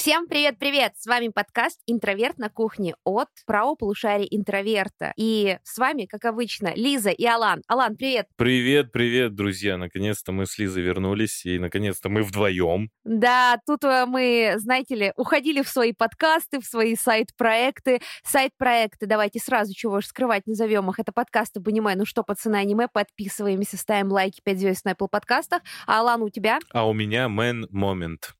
[0.00, 0.92] Всем привет-привет!
[0.96, 5.12] С вами подкаст «Интроверт на кухне» от полушария интроверта.
[5.18, 7.60] И с вами, как обычно, Лиза и Алан.
[7.68, 8.26] Алан, привет!
[8.36, 9.76] Привет, привет, друзья!
[9.76, 12.88] Наконец-то мы с Лизой вернулись, и наконец-то мы вдвоем.
[13.04, 18.00] Да, тут э, мы, знаете ли, уходили в свои подкасты, в свои сайт-проекты.
[18.24, 20.98] Сайт-проекты, давайте сразу, чего же скрывать, назовем их.
[20.98, 22.88] Это подкасты «Понимаю, ну что, пацаны, аниме».
[22.90, 25.60] Подписываемся, ставим лайки, 5 звезд на Apple подкастах.
[25.86, 26.58] А Алан, у тебя?
[26.72, 28.30] А у меня Man Moment.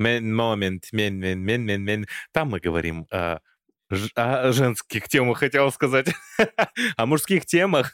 [0.00, 2.06] Man Moment, мен, мен, мен, мен, мен.
[2.32, 3.40] Там мы говорим о,
[4.14, 6.08] о женских темах, хотел сказать,
[6.96, 7.92] о мужских темах.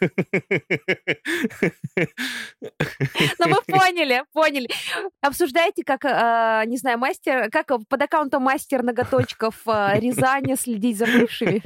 [3.38, 4.68] Ну, мы поняли, поняли.
[5.20, 11.06] Обсуждайте, как, а, не знаю, мастер, как под аккаунтом мастер ноготочков а, Рязани следить за
[11.06, 11.62] бывшими.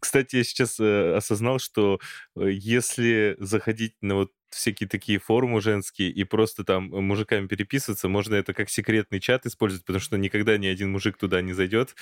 [0.00, 2.00] Кстати, я сейчас э, осознал, что
[2.36, 8.34] э, если заходить на вот всякие такие форумы женские и просто там мужиками переписываться, можно
[8.34, 11.94] это как секретный чат использовать, потому что никогда ни один мужик туда не зайдет.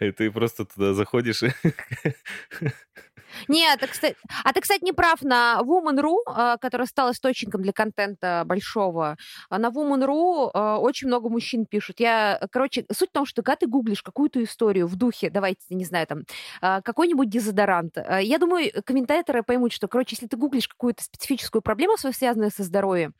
[0.00, 1.42] И ты просто туда заходишь.
[3.48, 5.22] Нет, кстати, а ты, кстати, не прав.
[5.22, 9.16] На Woman.ru, а, которая стала источником для контента большого,
[9.50, 12.00] а, на Woman.ru а, очень много мужчин пишут.
[12.00, 15.84] Я, короче, суть в том, что когда ты гуглишь какую-то историю в духе, давайте, не
[15.84, 16.22] знаю, там,
[16.60, 22.50] какой-нибудь дезодорант, я думаю, комментаторы поймут, что, короче, если ты гуглишь какую-то специфическую проблему, связанную
[22.50, 23.14] со здоровьем,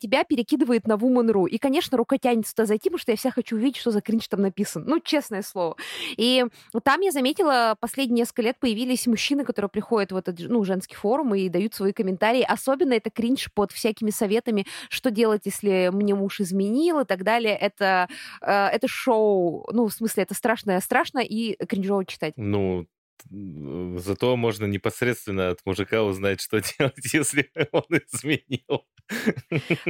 [0.00, 1.48] тебя перекидывает на Woman.ru.
[1.48, 4.28] И, конечно, рука тянется туда зайти, потому что я вся хочу увидеть, что за кринж
[4.28, 4.84] там написан.
[4.86, 5.76] Ну, честное слово.
[6.16, 6.44] И
[6.84, 11.34] там я заметила, последние несколько лет появились мужчины, которые приходят в этот, ну, женский форум
[11.34, 12.42] и дают свои комментарии.
[12.42, 17.56] Особенно это кринж под всякими советами, что делать, если мне муж изменил и так далее.
[17.56, 18.08] Это,
[18.40, 22.34] э, это шоу, ну, в смысле, это страшно, страшно и кринжово читать.
[22.36, 22.86] Ну,
[23.30, 28.86] зато можно непосредственно от мужика узнать, что делать, если он изменил.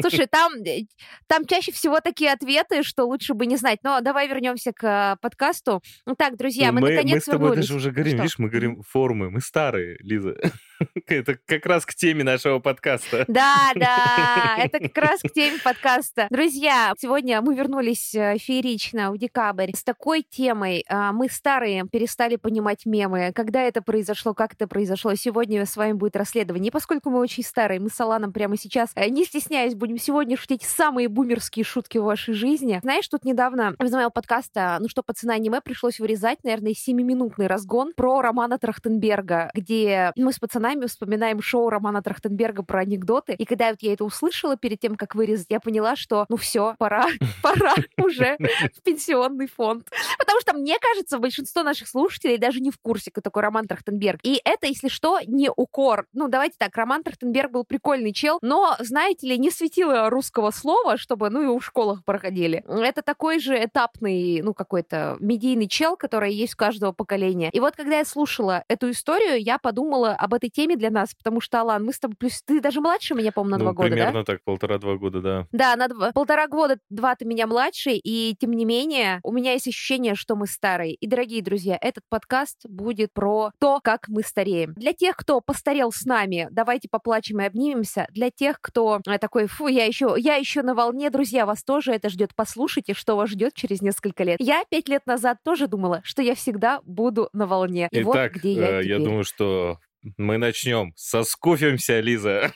[0.00, 0.82] Слушай, там, э,
[1.26, 3.80] там чаще всего такие ответы, что лучше бы не знать.
[3.82, 5.82] Но давай вернемся к подкасту.
[6.04, 7.66] Ну так, друзья, мы, мы наконец Мы с тобой вернулись.
[7.68, 8.22] даже уже говорим, что?
[8.22, 10.36] видишь, мы говорим формы, мы старые, Лиза.
[11.06, 13.24] Это как раз к теме нашего подкаста.
[13.28, 16.26] Да, да, это как раз к теме подкаста.
[16.30, 20.84] Друзья, сегодня мы вернулись э, феерично в декабрь с такой темой.
[20.88, 23.32] А, мы старые, перестали понимать мемы.
[23.34, 25.14] Когда это произошло, как это произошло.
[25.14, 26.68] Сегодня с вами будет расследование.
[26.68, 30.36] И поскольку мы очень старые, мы с Аланом прямо сейчас, э, не стесняясь, будем сегодня
[30.36, 32.80] шутить самые бумерские шутки в вашей жизни.
[32.82, 37.92] Знаешь, тут недавно из моего подкаста «Ну что, пацаны, аниме» пришлось вырезать, наверное, 7-минутный разгон
[37.94, 43.34] про Романа Трахтенберга, где мы с пацанами нами вспоминаем шоу Романа Трахтенберга про анекдоты.
[43.34, 46.74] И когда вот я это услышала перед тем, как вырезать, я поняла, что ну все,
[46.78, 47.06] пора,
[47.42, 48.36] пора уже
[48.74, 49.88] в пенсионный фонд.
[50.18, 54.20] Потому что, мне кажется, большинство наших слушателей даже не в курсе, кто такой Роман Трахтенберг.
[54.24, 56.06] И это, если что, не укор.
[56.12, 60.96] Ну, давайте так, Роман Трахтенберг был прикольный чел, но, знаете ли, не светило русского слова,
[60.96, 62.64] чтобы, ну, и в школах проходили.
[62.66, 67.50] Это такой же этапный, ну, какой-то медийный чел, который есть у каждого поколения.
[67.52, 71.40] И вот, когда я слушала эту историю, я подумала об этой теме для нас, потому
[71.42, 73.88] что, Алан, мы с тобой, плюс ты даже младше меня, по-моему, на ну, два года,
[73.90, 75.46] примерно так, полтора-два года, да.
[75.52, 79.52] Да, на два, полтора года, два ты меня младше, и тем не менее, у меня
[79.52, 80.94] есть ощущение, что мы старые.
[80.94, 84.72] И, дорогие друзья, этот подкаст будет про то, как мы стареем.
[84.74, 88.06] Для тех, кто постарел с нами, давайте поплачем и обнимемся.
[88.10, 91.92] Для тех, кто э, такой, фу, я еще, я еще на волне, друзья, вас тоже
[91.92, 92.30] это ждет.
[92.34, 94.38] Послушайте, что вас ждет через несколько лет.
[94.40, 97.88] Я пять лет назад тоже думала, что я всегда буду на волне.
[97.90, 99.78] И Итак, вот где я, э, я думаю, что
[100.16, 100.92] мы начнем.
[100.96, 102.52] Соскуфимся, Лиза.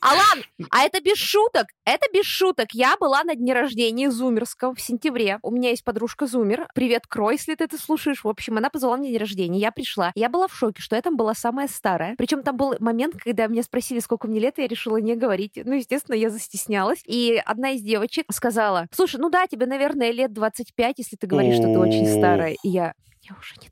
[0.00, 1.66] Алан, а это без шуток.
[1.84, 2.68] Это без шуток.
[2.72, 5.38] Я была на дне рождения Зумерского в сентябре.
[5.42, 6.68] У меня есть подружка Зумер.
[6.74, 8.24] Привет, Крой, если ты это слушаешь.
[8.24, 9.58] В общем, она позвала мне день рождения.
[9.58, 10.12] Я пришла.
[10.14, 12.14] Я была в шоке, что я там была самая старая.
[12.16, 15.52] Причем там был момент, когда меня спросили, сколько мне лет, и я решила не говорить.
[15.56, 17.02] Ну, естественно, я застеснялась.
[17.06, 21.56] И одна из девочек сказала, слушай, ну да, тебе, наверное, лет 25, если ты говоришь,
[21.56, 22.56] что ты очень старая.
[22.62, 22.94] И я,
[23.28, 23.70] мне уже не...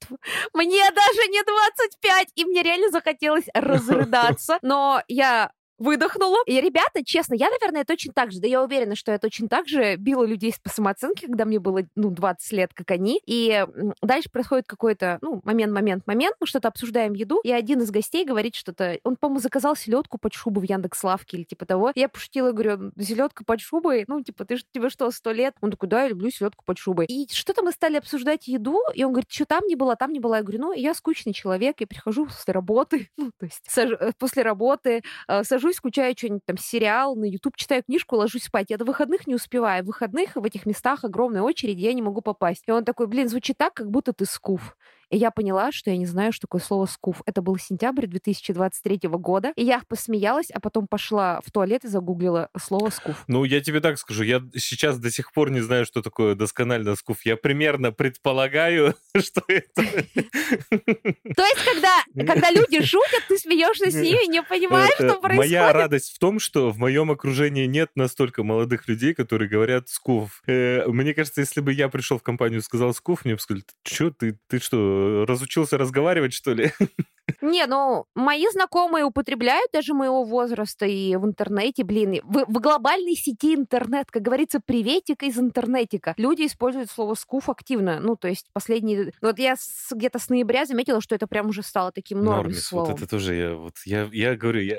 [0.52, 2.28] Мне даже не 25!
[2.34, 4.58] И мне реально захотелось разрыдаться.
[4.62, 6.38] Но я выдохнула.
[6.46, 9.68] И, ребята, честно, я, наверное, точно так же, да я уверена, что я точно так
[9.68, 13.20] же била людей по самооценке, когда мне было, ну, 20 лет, как они.
[13.26, 13.64] И
[14.02, 18.24] дальше происходит какой-то, ну, момент, момент, момент, мы что-то обсуждаем еду, и один из гостей
[18.24, 21.92] говорит что-то, он, по-моему, заказал селедку под шубу в Яндекс Лавке или типа того.
[21.94, 25.54] Я пошутила, говорю, селедка под шубой, ну, типа, ты тебе что, сто лет?
[25.60, 27.06] Он такой, да, я люблю селедку под шубой.
[27.06, 30.20] И что-то мы стали обсуждать еду, и он говорит, что там не было, там не
[30.20, 30.36] было.
[30.36, 33.90] Я говорю, ну, я скучный человек, я прихожу после работы, ну, то есть саж...
[33.90, 38.44] Э, после работы, э, сажусь сажусь, включаю что-нибудь там, сериал, на YouTube, читаю книжку, ложусь
[38.44, 38.66] спать.
[38.68, 39.82] Я до выходных не успеваю.
[39.82, 42.64] В выходных в этих местах огромная очередь, я не могу попасть.
[42.66, 44.76] И он такой, блин, звучит так, как будто ты скуф.
[45.10, 47.22] И я поняла, что я не знаю, что такое слово «скуф».
[47.26, 49.52] Это был сентябрь 2023 года.
[49.56, 53.24] И я посмеялась, а потом пошла в туалет и загуглила слово «скуф».
[53.28, 56.96] Ну, я тебе так скажу, я сейчас до сих пор не знаю, что такое досконально
[56.96, 57.24] скуф.
[57.24, 59.82] Я примерно предполагаю, что это...
[59.82, 65.36] То есть, когда, когда люди шутят, ты смеешься с ними и не понимаешь, что происходит?
[65.36, 70.42] Моя радость в том, что в моем окружении нет настолько молодых людей, которые говорят скуф.
[70.46, 73.64] Э, Мне кажется, если бы я пришел в компанию и сказал скуф, мне бы сказали,
[73.84, 74.95] что ты, ты что,
[75.26, 76.72] разучился разговаривать, что ли?
[77.42, 83.14] Не, ну, мои знакомые употребляют даже моего возраста и в интернете, блин, в, в глобальной
[83.14, 86.14] сети интернет, как говорится, приветик из интернетика.
[86.18, 87.98] Люди используют слово скуф активно.
[87.98, 89.12] Ну, то есть последние...
[89.20, 92.64] Вот я с- где-то с ноября заметила, что это прям уже стало таким нормис Нормис,
[92.64, 92.90] словом.
[92.92, 94.78] вот это тоже я, вот я, я говорю, я...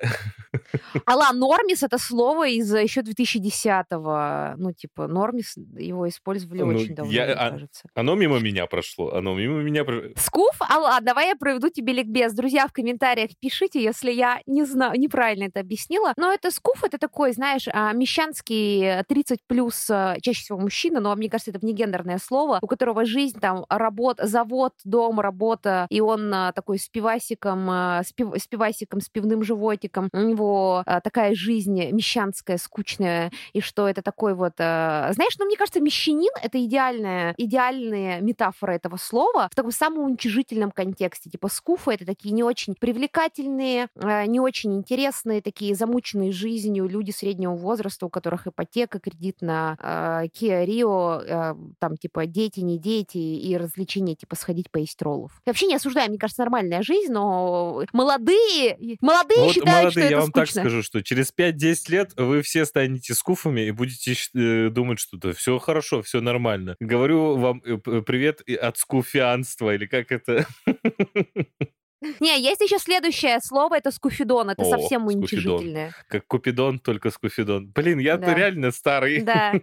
[1.06, 4.56] Алла, нормис это слово из э, еще 2010-го.
[4.58, 7.90] Ну, типа, нормис его использовали Ну, очень давно, я- мне а- кажется.
[7.94, 9.84] Оно мимо меня прошло, оно мимо меня...
[9.84, 10.62] про- Скуф?
[10.62, 12.34] Алла, давай я проведу тебе ликбез.
[12.34, 16.14] Друзья, в комментариях пишите, если я не знаю, неправильно это объяснила.
[16.18, 21.16] Но это скуф, это такой, знаешь, а, мещанский 30 плюс, а, чаще всего мужчина, но
[21.16, 26.34] мне кажется, это внегендерное слово, у которого жизнь там, работа, завод, дом, работа, и он
[26.34, 30.10] а, такой с пивасиком, с, пив- с пивасиком, с пивным животиком.
[30.14, 34.54] У него такая жизнь мещанская, скучная, и что это такой вот...
[34.58, 40.72] Знаешь, ну, мне кажется, мещанин— это идеальная, идеальная метафора этого слова в таком самом уничижительном
[40.72, 41.30] контексте.
[41.30, 47.12] Типа скуфы— это такие не очень привлекательные, а, не очень интересные, такие замученные жизнью люди
[47.12, 52.78] среднего возраста, у которых ипотека, кредит на а, Kia Rio, а, там, типа, дети, не
[52.78, 55.32] дети, и развлечения, типа, сходить поесть роллов.
[55.46, 60.04] Я вообще не осуждаю, мне кажется, нормальная жизнь, но молодые, молодые Вот, считают, что молодые,
[60.04, 60.62] я это вам так скучно.
[60.62, 65.34] скажу, что через 5-10 лет вы все станете скуфами и будете э, думать, что да,
[65.34, 66.76] все хорошо, все нормально.
[66.80, 70.46] Говорю вам э, привет от скуфианства, или как это?
[72.20, 75.94] Не, есть еще следующее слово, это скуфидон, это О, совсем уничижительное.
[76.08, 77.72] Как Купидон, только скуфидон.
[77.74, 78.34] Блин, я-то Да.
[78.34, 79.22] реально старый.
[79.22, 79.54] Да.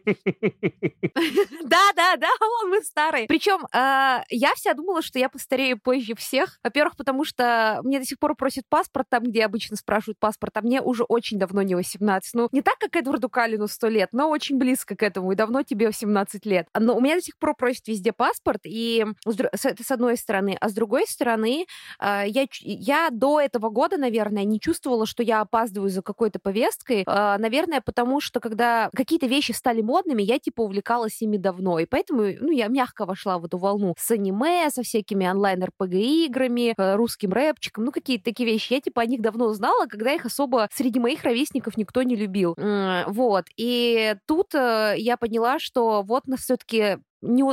[1.65, 2.29] Да, да, да,
[2.63, 3.27] он мы старый.
[3.27, 6.59] Причем а, я вся думала, что я постарею позже всех.
[6.63, 10.61] Во-первых, потому что мне до сих пор просят паспорт там, где обычно спрашивают паспорт, а
[10.63, 12.35] мне уже очень давно не 18.
[12.35, 15.63] Ну, не так, как Эдварду Калину 100 лет, но очень близко к этому, и давно
[15.63, 16.69] тебе 18 лет.
[16.79, 20.57] Но у меня до сих пор просят везде паспорт, и это с одной стороны.
[20.61, 21.67] А с другой стороны,
[21.99, 27.05] а, я, я до этого года, наверное, не чувствовала, что я опаздываю за какой-то повесткой.
[27.07, 31.79] А, Наверное, потому что когда какие-то вещи стали модными, я типа увлекалась ими давно.
[31.79, 36.97] И поэтому, ну, я мягко вошла в эту волну с аниме, со всякими онлайн-РПГ-играми, э,
[36.97, 38.73] русским рэпчиком, ну, какие-то такие вещи.
[38.73, 42.55] Я типа о них давно знала, когда их особо среди моих ровесников никто не любил.
[42.57, 43.45] Вот.
[43.57, 47.45] И тут э, я поняла, что вот нас все-таки не,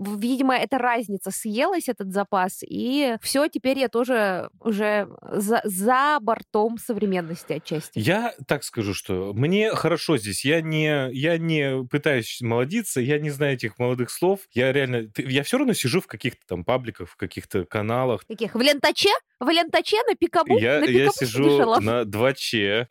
[0.00, 6.78] видимо, эта разница съелась, этот запас, и все, теперь я тоже уже за, за бортом
[6.78, 7.98] современности отчасти.
[7.98, 10.44] Я так скажу, что мне хорошо здесь.
[10.44, 14.40] Я не, я не пытаюсь молодиться, я не знаю этих молодых слов.
[14.52, 15.10] Я реально...
[15.16, 18.24] Я все равно сижу в каких-то там пабликах, в каких-то каналах.
[18.26, 18.54] Каких?
[18.54, 19.10] В лентаче?
[19.38, 20.58] В лентаче на пикабу?
[20.58, 21.84] Я, на я пикабу сижу сидишь, Алан?
[21.84, 22.86] на 2Ч.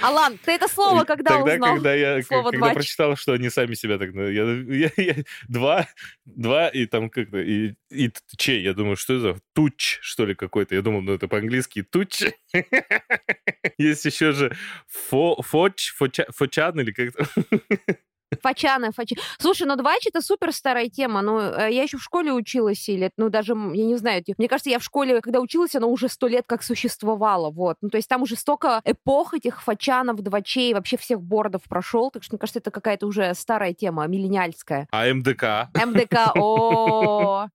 [0.00, 1.74] Алан, ты это слово когда Тогда, узнал?
[1.74, 4.14] когда я Слово когда прочитал, что они сами себя так...
[4.14, 5.86] на- Я, я- я- два,
[6.24, 7.38] два и там как-то...
[7.38, 9.40] И, и че, я думаю, что это?
[9.54, 10.74] Туч, что ли, какой-то.
[10.74, 12.22] Я думал, ну это по-английски туч.
[13.78, 17.26] Есть еще же фо, фоч, фоча- фочан или как-то.
[18.42, 19.16] Фачана, фача.
[19.38, 21.22] Слушай, ну двач это супер старая тема.
[21.22, 24.48] Ну, э, я еще в школе училась, или, ну, даже, я не знаю, типа, мне
[24.48, 27.76] кажется, я в школе, когда училась, оно уже сто лет как существовало, вот.
[27.80, 32.22] Ну, то есть там уже столько эпох этих фачанов, двачей, вообще всех бордов прошел, так
[32.22, 34.88] что, мне кажется, это какая-то уже старая тема, миллениальская.
[34.90, 35.70] А МДК?
[35.74, 37.46] МДК, о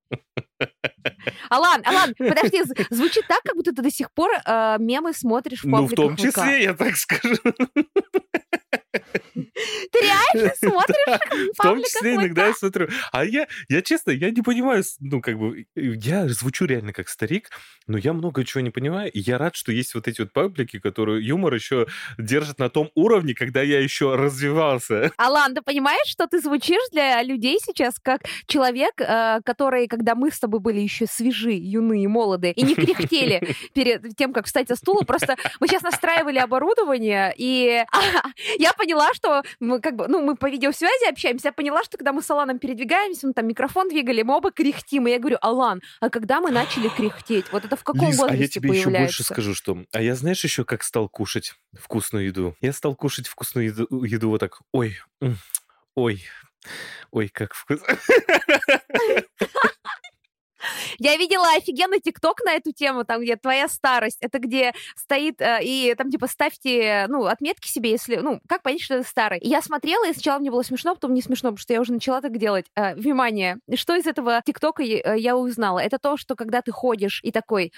[1.50, 5.68] Алан, Алан, подожди, звучит так, как будто ты до сих пор э, мемы смотришь в
[5.68, 7.36] Ну, в том числе, я так скажу.
[9.92, 11.12] Ты реально смотришь
[11.58, 12.88] в том числе иногда я смотрю.
[13.12, 17.50] А я, я честно, я не понимаю, ну, как бы, я звучу реально как старик,
[17.88, 20.80] но я много чего не понимаю, и я рад, что есть вот эти вот паблики,
[20.80, 21.88] которые юмор еще
[22.18, 25.12] держат на том уровне, когда я еще развивался.
[25.18, 30.32] Алан, ты понимаешь, что ты звучишь для людей сейчас как человек, э, который, когда мы
[30.32, 34.68] с тобой были еще свежи, юны и молоды, и не кряхтели перед тем, как встать
[34.68, 37.84] со стула, просто мы сейчас настраивали оборудование, и
[38.58, 42.14] я поняла, что мы как бы, ну, мы по видеосвязи общаемся, я поняла, что когда
[42.14, 45.82] мы с Аланом передвигаемся, мы там микрофон двигали, мы оба кряхтим, и я говорю, Алан,
[46.00, 47.52] а когда мы начали кряхтеть?
[47.52, 49.18] Вот это в каком Лиз, а возрасте я тебе еще появляется?
[49.20, 49.86] больше скажу, что...
[49.92, 52.56] А я знаешь еще, как стал кушать вкусную еду?
[52.62, 54.98] Я стал кушать вкусную еду, еду вот так, ой,
[55.96, 56.24] ой,
[57.12, 57.88] Ой, как вкусно.
[61.00, 65.60] Я видела офигенный тикток на эту тему, там, где твоя старость, это где стоит, э,
[65.64, 69.40] и там, типа, ставьте, ну, отметки себе, если, ну, как понять, что это старый.
[69.40, 71.94] И я смотрела, и сначала мне было смешно, потом не смешно, потому что я уже
[71.94, 72.66] начала так делать.
[72.76, 75.80] Э, внимание, что из этого тиктока я, я узнала?
[75.80, 77.72] Это то, что когда ты ходишь и такой,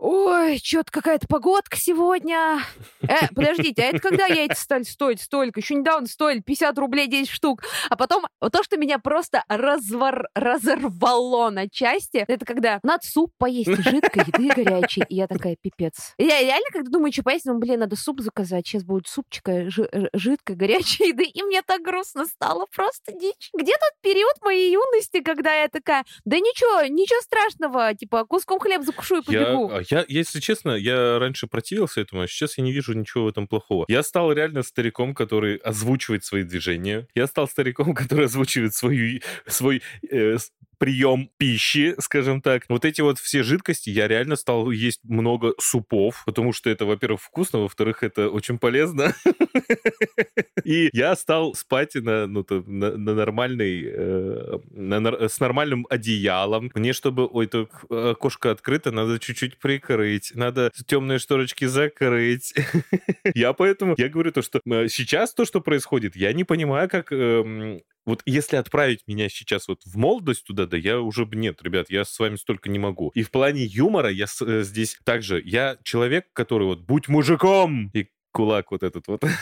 [0.00, 2.60] Ой, что-то какая-то погодка сегодня.
[3.02, 5.58] Э, подождите, а это когда яйца стали стоить столько?
[5.58, 7.64] Еще недавно стоили 50 рублей 10 штук.
[7.90, 10.28] А потом то, что меня просто развор...
[10.36, 15.02] разорвало на части, это когда надо суп поесть, жидкой еды горячей.
[15.08, 16.14] И я такая, пипец.
[16.16, 18.68] Я реально, когда думаю, что поесть, думаю, блин, надо суп заказать.
[18.68, 21.24] Сейчас будет супчика жи- жидкой горячей еды.
[21.24, 23.50] И мне так грустно стало, просто дичь.
[23.52, 28.84] Где тот период моей юности, когда я такая, да ничего, ничего страшного, типа, куском хлеба
[28.84, 29.72] закушу и побегу.
[29.72, 33.28] Я, я, если честно, я раньше противился этому, а сейчас я не вижу ничего в
[33.28, 33.84] этом плохого.
[33.88, 37.06] Я стал реально стариком, который озвучивает свои движения.
[37.14, 40.36] Я стал стариком, который озвучивает свою, свой э,
[40.78, 42.64] прием пищи, скажем так.
[42.68, 47.20] Вот эти вот все жидкости я реально стал есть много супов, потому что это, во-первых,
[47.20, 49.14] вкусно, во-вторых, это очень полезно.
[50.64, 56.70] И я стал спать на, ну, на, на нормальный, э, на, с нормальным одеялом.
[56.74, 62.54] Мне, чтобы, ой, то окошко открыто, надо чуть-чуть прикрыть, надо темные шторочки закрыть.
[63.34, 67.80] Я поэтому, я говорю то, что сейчас то, что происходит, я не понимаю, как эм,
[68.08, 71.90] вот если отправить меня сейчас вот в молодость туда, да я уже бы нет, ребят,
[71.90, 73.10] я с вами столько не могу.
[73.14, 78.06] И в плане юмора я э, здесь также, я человек, который вот будь мужиком, и
[78.32, 79.22] кулак вот этот вот.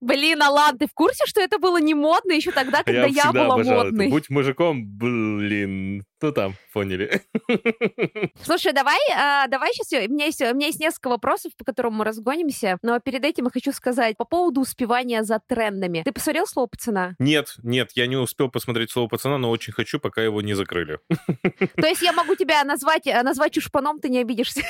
[0.00, 3.32] Блин, Алан, ты в курсе, что это было не модно еще тогда, когда я, я
[3.32, 4.08] была модной?
[4.08, 7.22] Будь мужиком, блин, ну там, поняли.
[8.42, 11.94] Слушай, давай, а, давай сейчас, у меня, есть, у меня есть несколько вопросов, по которым
[11.94, 16.02] мы разгонимся, но перед этим я хочу сказать по поводу успевания за трендами.
[16.04, 17.14] Ты посмотрел «Слово пацана»?
[17.18, 20.98] Нет, нет, я не успел посмотреть «Слово пацана», но очень хочу, пока его не закрыли.
[21.76, 24.62] То есть я могу тебя назвать, назвать чушпаном, ты не обидишься?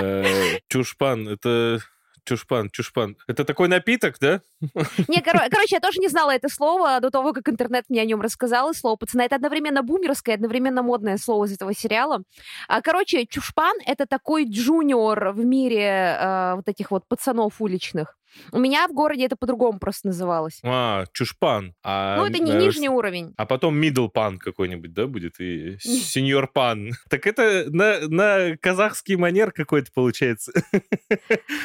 [0.00, 1.80] Э, чушпан, это...
[2.24, 3.16] Чушпан, чушпан.
[3.26, 4.42] Это такой напиток, да?
[4.60, 8.04] Не, кор- короче, я тоже не знала это слово до того, как интернет мне о
[8.04, 8.70] нем рассказал.
[8.70, 12.22] И слово пацана это одновременно бумерское, одновременно модное слово из этого сериала.
[12.68, 18.17] А, короче, чушпан это такой джуниор в мире э, вот этих вот пацанов уличных.
[18.52, 20.60] У меня в городе это по-другому просто называлось.
[20.64, 21.74] А, чушпан.
[21.82, 23.34] А, ну, это не э, нижний уровень.
[23.36, 25.40] А потом middle пан какой-нибудь, да, будет?
[25.40, 26.92] И сеньор пан.
[27.08, 30.52] Так это на, на казахский манер какой-то получается.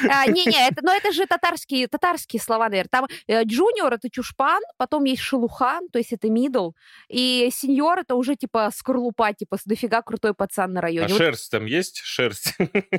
[0.08, 2.88] А, Не-не, это, но это же татарские, татарские слова, наверное.
[2.90, 6.72] Там э, джуниор— это чушпан, потом есть шелухан, то есть это middle,
[7.08, 11.06] и сеньор— это уже типа скорлупа, типа дофига крутой пацан на районе.
[11.06, 11.18] А вот.
[11.18, 12.00] шерсть там есть?
[12.02, 12.54] Шерсть?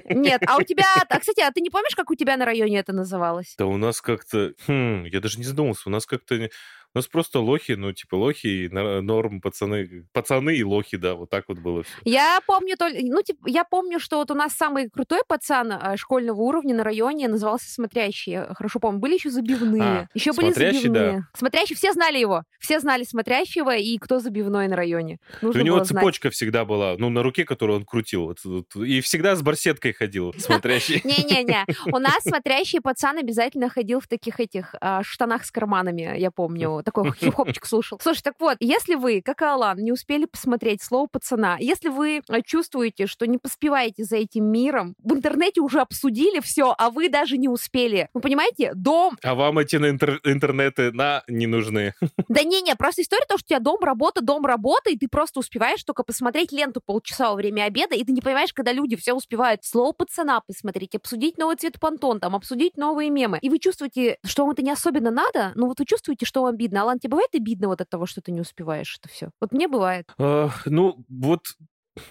[0.09, 0.85] Нет, а у тебя...
[1.09, 3.54] А, кстати, а ты не помнишь, как у тебя на районе это называлось?
[3.57, 4.53] Да у нас как-то...
[4.67, 5.83] Хм, я даже не задумался.
[5.87, 6.49] У нас как-то
[6.95, 10.05] у нас просто лохи, ну, типа, лохи и норм, пацаны.
[10.13, 11.93] Пацаны и лохи, да, вот так вот было все.
[12.05, 12.99] Я помню только...
[13.01, 16.85] Ну, типа, я помню, что вот у нас самый крутой пацан а, школьного уровня на
[16.85, 18.37] районе назывался Смотрящий.
[18.53, 19.01] Хорошо помню.
[19.01, 19.81] Были еще забивные.
[19.81, 20.91] А, еще были забивные.
[20.93, 21.27] Да.
[21.33, 22.43] Смотрящий, все знали его.
[22.59, 25.19] Все знали Смотрящего и кто забивной на районе.
[25.41, 26.35] Нужно у него цепочка знать.
[26.35, 28.33] всегда была, ну, на руке, которую он крутил.
[28.75, 31.01] И всегда с барсеткой ходил Смотрящий.
[31.03, 31.65] Не-не-не.
[31.91, 36.84] У нас Смотрящий пацан обязательно ходил в таких этих а, штанах с карманами, я помню
[36.85, 37.99] такой хип-хопчик слушал.
[38.01, 42.21] Слушай, так вот, если вы, как и Алан, не успели посмотреть «Слово пацана», если вы
[42.27, 47.09] э, чувствуете, что не поспеваете за этим миром, в интернете уже обсудили все, а вы
[47.09, 48.09] даже не успели.
[48.13, 49.17] Вы понимаете, дом...
[49.23, 51.93] А вам эти интер- интернеты на не нужны.
[52.27, 55.39] Да не-не, просто история то, что у тебя дом, работа, дом, работа, и ты просто
[55.39, 59.13] успеваешь только посмотреть ленту полчаса во время обеда, и ты не понимаешь, когда люди все
[59.13, 63.39] успевают слово пацана посмотреть, обсудить новый цвет понтон, там, обсудить новые мемы.
[63.41, 66.55] И вы чувствуете, что вам это не особенно надо, но вот вы чувствуете, что вам
[66.55, 66.81] обидно обидно.
[66.81, 69.29] Алан, тебе бывает обидно вот от того, что ты не успеваешь это все?
[69.39, 70.11] Вот мне бывает.
[70.17, 71.41] Ну, вот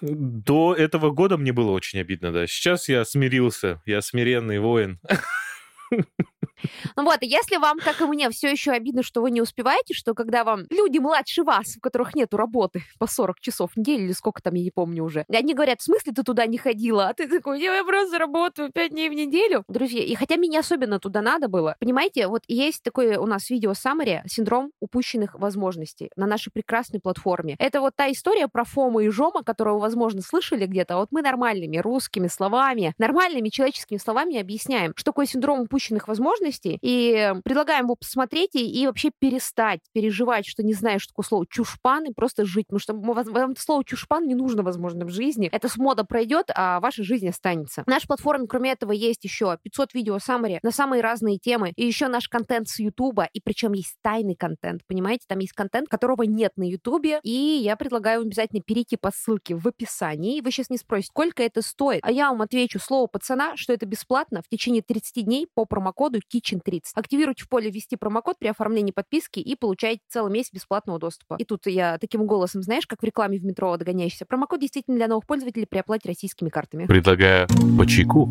[0.01, 2.47] до этого года мне было очень обидно, да.
[2.47, 4.99] Сейчас я смирился, я смиренный воин.
[6.97, 10.15] Ну вот, если вам, как и мне, все еще обидно, что вы не успеваете, что
[10.15, 14.13] когда вам люди младше вас, у которых нету работы по 40 часов в неделю или
[14.13, 17.09] сколько там, я не помню уже, они говорят, в смысле ты туда не ходила?
[17.09, 19.65] А ты такой, я просто работаю 5 дней в неделю.
[19.69, 23.51] Друзья, и хотя мне не особенно туда надо было, понимаете, вот есть такой у нас
[23.51, 27.57] видео саммари синдром упущенных возможностей на нашей прекрасной платформе.
[27.59, 30.97] Это вот та история про Фому и Жома, которую возможно, слышали где-то.
[30.97, 36.79] Вот мы нормальными русскими словами, нормальными человеческими словами объясняем, что такое синдром упущенных возможностей, возможностей.
[36.81, 41.47] И предлагаем его посмотреть и, и вообще перестать переживать, что не знаешь, что такое слово
[41.49, 42.67] чушпан, и просто жить.
[42.69, 45.49] Потому что вам слово чушпан не нужно, возможно, в жизни.
[45.53, 47.85] Это с мода пройдет, а ваша жизнь останется.
[47.85, 51.73] В нашей платформе, кроме этого, есть еще 500 видео саммари на самые разные темы.
[51.77, 53.29] И еще наш контент с Ютуба.
[53.33, 55.25] И причем есть тайный контент, понимаете?
[55.29, 57.21] Там есть контент, которого нет на Ютубе.
[57.23, 60.41] И я предлагаю вам обязательно перейти по ссылке в описании.
[60.41, 62.01] Вы сейчас не спросите, сколько это стоит.
[62.03, 66.21] А я вам отвечу слово пацана, что это бесплатно в течение 30 дней по промокоду
[66.45, 66.83] Kitchen30.
[66.95, 71.37] Активируйте в поле «Ввести промокод» при оформлении подписки и получаете целый месяц бесплатного доступа.
[71.39, 74.27] И тут я таким голосом, знаешь, как в рекламе в метро догоняешься.
[74.27, 76.87] Промокод действительно для новых пользователей при оплате российскими картами.
[76.87, 77.49] Предлагаю
[77.79, 78.29] по чайку.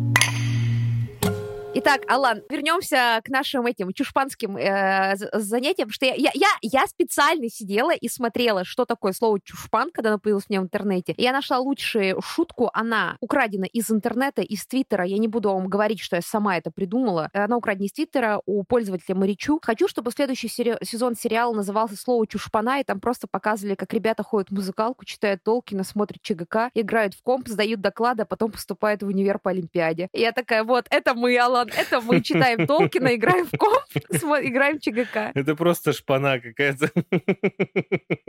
[1.76, 7.48] Итак, Алан, вернемся к нашим этим чушпанским э, занятиям, что я, я, я, я специально
[7.48, 11.14] сидела и смотрела, что такое слово чушпан, когда оно появилось меня в интернете.
[11.16, 15.04] я нашла лучшую шутку, она украдена из интернета, из Твиттера.
[15.04, 17.28] Я не буду вам говорить, что я сама это придумала.
[17.32, 19.58] Она украдена из Твиттера у пользователя Маричу.
[19.60, 24.22] Хочу, чтобы следующий сери- сезон сериала назывался «Слово чушпана», и там просто показывали, как ребята
[24.22, 29.02] ходят в музыкалку, читают Толкина, смотрят ЧГК, играют в комп, сдают доклады, а потом поступают
[29.02, 30.08] в универ по Олимпиаде.
[30.12, 34.78] И я такая, вот, это мы, Алан, это мы читаем Толкина, играем в комп, играем
[34.78, 35.32] в ЧГК.
[35.34, 36.90] Это просто шпана какая-то.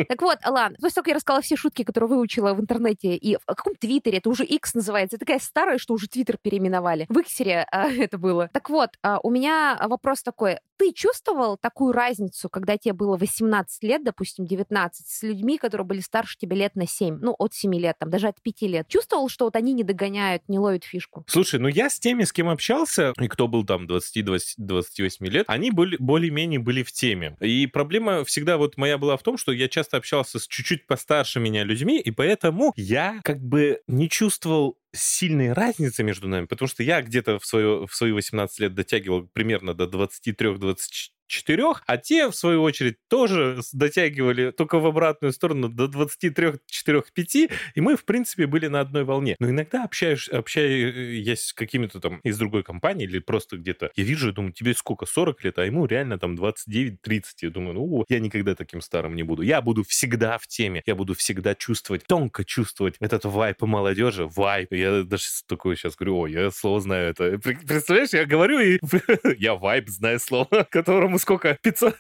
[0.08, 3.38] Так вот, Алан, после того, как я рассказала все шутки, которые выучила в интернете, и
[3.38, 7.06] в каком Твиттере, это уже X называется, такая старая, что уже Твиттер переименовали.
[7.10, 8.50] В Иксере а, это было.
[8.54, 10.58] Так вот, а, у меня вопрос такой.
[10.78, 16.02] Ты чувствовал такую разницу, когда тебе было 18 лет, допустим, 19, с людьми, которые были
[16.02, 18.88] старше тебя лет на 7, ну, от 7 лет, там, даже от 5 лет?
[18.88, 21.24] Чувствовал, что вот они не догоняют, не ловят фишку?
[21.28, 25.72] Слушай, ну я с теми, с кем общался, и кто был там 20-28 лет, они
[25.72, 27.38] были, более-менее были в теме.
[27.40, 31.40] И проблема всегда вот моя была в том, что я часто общался с чуть-чуть постарше
[31.40, 36.84] меня людьми, и поэтому я как бы не чувствовал сильной разницы между нами, потому что
[36.84, 42.30] я где-то в, свое, в свои 18 лет дотягивал примерно до 23-24 четырех, а те,
[42.30, 48.48] в свою очередь, тоже дотягивали только в обратную сторону до 23-4-5, и мы, в принципе,
[48.48, 49.36] были на одной волне.
[49.40, 54.28] Но иногда общаюсь, общаюсь с какими-то там из другой компании или просто где-то, я вижу,
[54.28, 56.98] я думаю, тебе сколько, 40 лет, а ему реально там 29-30.
[57.42, 59.42] Я думаю, ну, я никогда таким старым не буду.
[59.42, 64.72] Я буду всегда в теме, я буду всегда чувствовать, тонко чувствовать этот вайп молодежи, вайп.
[64.72, 67.38] Я даже такой сейчас говорю, о, я слово знаю это.
[67.40, 68.80] Представляешь, я говорю, и
[69.38, 71.58] я вайп знаю слово, которому по сколько?
[71.62, 71.96] 500?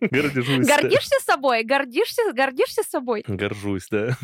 [0.00, 0.58] Гордишься.
[0.58, 1.64] Гордишься собой?
[1.64, 3.24] Гордишься, гордишься собой?
[3.26, 4.16] Горжусь, да.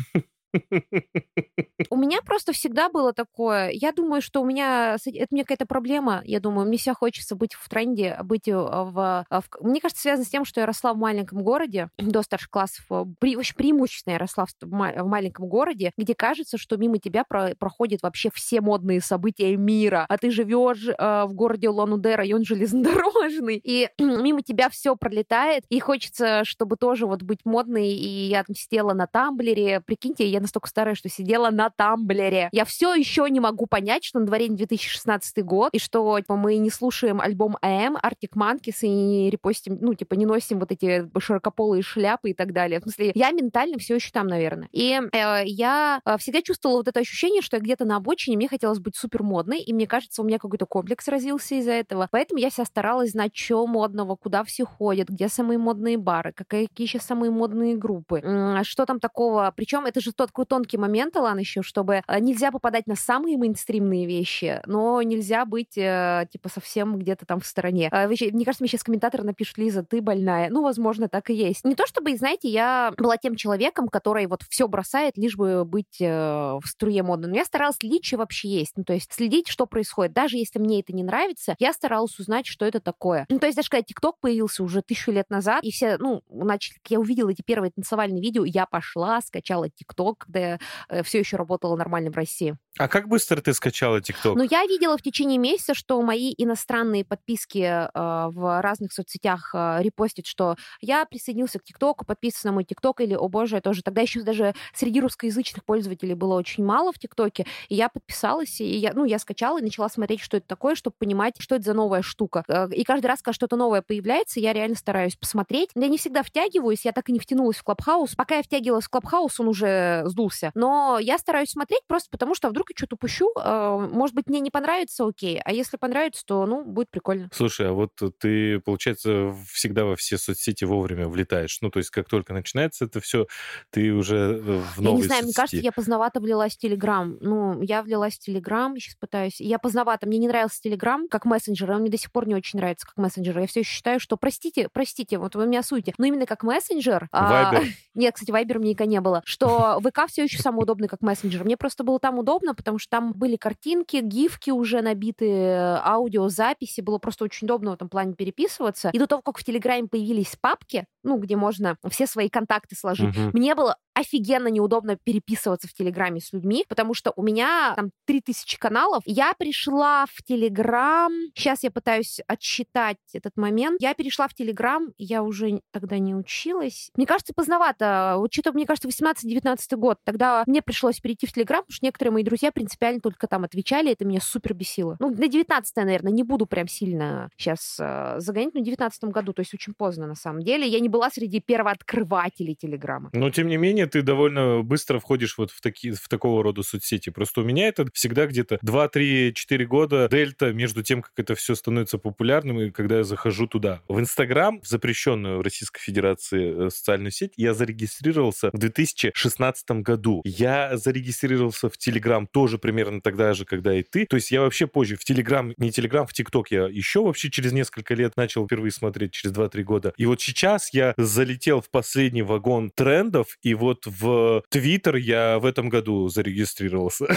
[1.89, 3.69] У меня просто всегда было такое.
[3.69, 6.21] Я думаю, что у меня это у меня какая-то проблема.
[6.25, 9.43] Я думаю, мне всегда хочется быть в тренде, быть в, в, в...
[9.61, 12.85] Мне кажется, связано с тем, что я росла в маленьком городе до старших классов.
[13.19, 17.55] При, очень преимущественно я росла в, в маленьком городе, где кажется, что мимо тебя про,
[17.55, 23.57] проходят вообще все модные события мира, а ты живешь э, в городе Улан-Удэ, район железнодорожный,
[23.63, 28.55] и мимо тебя все пролетает, и хочется, чтобы тоже вот быть модной, и я там
[28.55, 29.81] сидела на тамблере.
[29.81, 32.49] Прикиньте, я настолько старая, что сидела на Тамблере.
[32.51, 36.57] Я все еще не могу понять, что на дворе 2016 год, и что типа, мы
[36.57, 41.09] не слушаем альбом АМ, Arctic Monkeys, и не репостим, ну, типа, не носим вот эти
[41.19, 42.79] широкополые шляпы и так далее.
[42.79, 44.69] В смысле, я ментально все еще там, наверное.
[44.71, 48.47] И э, я э, всегда чувствовала вот это ощущение, что я где-то на обочине, мне
[48.47, 52.07] хотелось быть супер модной, и мне кажется, у меня какой-то комплекс развился из-за этого.
[52.11, 56.87] Поэтому я вся старалась знать, что модного, куда все ходят, где самые модные бары, какие
[56.87, 58.21] сейчас самые модные группы,
[58.63, 59.51] что там такого.
[59.55, 63.37] Причем это же тот такой тонкий момент, Алан, еще, чтобы э, нельзя попадать на самые
[63.37, 67.89] мейнстримные вещи, но нельзя быть, э, типа, совсем где-то там в стороне.
[67.91, 70.49] Э, мне кажется, мне сейчас комментатор напишет, Лиза, ты больная.
[70.49, 71.65] Ну, возможно, так и есть.
[71.65, 75.99] Не то чтобы, знаете, я была тем человеком, который вот все бросает, лишь бы быть
[75.99, 77.27] в струе моды.
[77.27, 78.73] Но я старалась что вообще есть.
[78.77, 80.13] Ну, то есть следить, что происходит.
[80.13, 83.25] Даже если мне это не нравится, я старалась узнать, что это такое.
[83.29, 86.77] Ну, то есть даже когда ТикТок появился уже тысячу лет назад, и все, ну, начали,
[86.87, 91.37] я увидела эти первые танцевальные видео, я пошла, скачала ТикТок, когда я э, все еще
[91.37, 92.55] работала нормально в России.
[92.77, 94.37] А как быстро ты скачала ТикТок?
[94.37, 99.79] Ну, я видела в течение месяца, что мои иностранные подписки э, в разных соцсетях э,
[99.81, 103.83] репостят, что я присоединился к ТикТоку, подписывался на мой ТикТок, или, о боже, я тоже.
[103.83, 108.77] Тогда еще даже среди русскоязычных пользователей было очень мало в ТикТоке, и я подписалась, и
[108.77, 111.73] я, ну, я скачала и начала смотреть, что это такое, чтобы понимать, что это за
[111.73, 112.45] новая штука.
[112.47, 115.71] Э, и каждый раз, когда что-то новое появляется, я реально стараюсь посмотреть.
[115.75, 118.15] Я не всегда втягиваюсь, я так и не втянулась в Клабхаус.
[118.15, 120.51] Пока я втягивалась в Клабхаус, он уже сдулся.
[120.55, 124.27] Но я стараюсь смотреть просто потому, что вдруг вдруг я что-то упущу, э, может быть,
[124.27, 127.29] мне не понравится, окей, а если понравится, то, ну, будет прикольно.
[127.33, 131.57] Слушай, а вот ты, получается, всегда во все соцсети вовремя влетаешь.
[131.61, 133.27] Ну, то есть, как только начинается это все,
[133.71, 135.35] ты уже э, в новой Я не знаю, мне соцсети.
[135.35, 137.17] кажется, я поздновато влилась в Телеграм.
[137.21, 139.39] Ну, я влилась в Телеграм, сейчас пытаюсь.
[139.39, 142.59] Я поздновато, мне не нравился Телеграм как мессенджер, он мне до сих пор не очень
[142.59, 143.39] нравится как мессенджер.
[143.39, 147.07] Я все еще считаю, что, простите, простите, вот вы меня суете, но именно как мессенджер...
[147.11, 147.69] а, Вайбер.
[147.95, 149.21] Нет, кстати, Вайбер мне никогда не было.
[149.25, 151.43] Что ВК все еще самый удобный как мессенджер.
[151.43, 156.81] Мне просто было там удобно, потому что там были картинки, гифки уже набитые, аудиозаписи.
[156.81, 158.89] Было просто очень удобно в этом плане переписываться.
[158.93, 163.15] И до того, как в Телеграме появились папки, ну, где можно все свои контакты сложить,
[163.15, 163.31] Мгм.
[163.33, 168.57] мне было офигенно неудобно переписываться в Телеграме с людьми, потому что у меня там 3000
[168.57, 169.03] каналов.
[169.05, 173.81] Я пришла в Телеграм, сейчас я пытаюсь отсчитать этот момент.
[173.81, 176.89] Я перешла в Телеграм, я уже тогда не училась.
[176.95, 178.15] Мне кажется, поздновато.
[178.17, 179.97] Вот что-то, мне кажется, 18-19 год.
[180.05, 183.91] Тогда мне пришлось перейти в Телеграм, потому что некоторые мои друзья принципиально только там отвечали,
[183.91, 184.97] это меня супер бесило.
[184.99, 187.75] Ну, на 19 наверное, не буду прям сильно сейчас
[188.17, 190.67] загонять, но в 19 году, то есть очень поздно на самом деле.
[190.67, 193.09] Я не была среди первооткрывателей Телеграма.
[193.13, 197.09] Но, тем не менее, ты довольно быстро входишь вот в, такие, в такого рода соцсети.
[197.09, 201.97] Просто у меня это всегда где-то 2-3-4 года дельта между тем, как это все становится
[201.97, 203.81] популярным, и когда я захожу туда.
[203.87, 210.21] В Инстаграм, в запрещенную в Российской Федерации э, социальную сеть, я зарегистрировался в 2016 году.
[210.23, 214.05] Я зарегистрировался в Телеграм тоже примерно тогда же, когда и ты.
[214.05, 217.51] То есть я вообще позже в Телеграм, не Телеграм, в ТикТок я еще вообще через
[217.51, 219.93] несколько лет начал впервые смотреть, через 2-3 года.
[219.97, 225.45] И вот сейчас я залетел в последний вагон трендов, и вот в Твиттер я в
[225.45, 227.05] этом году зарегистрировался.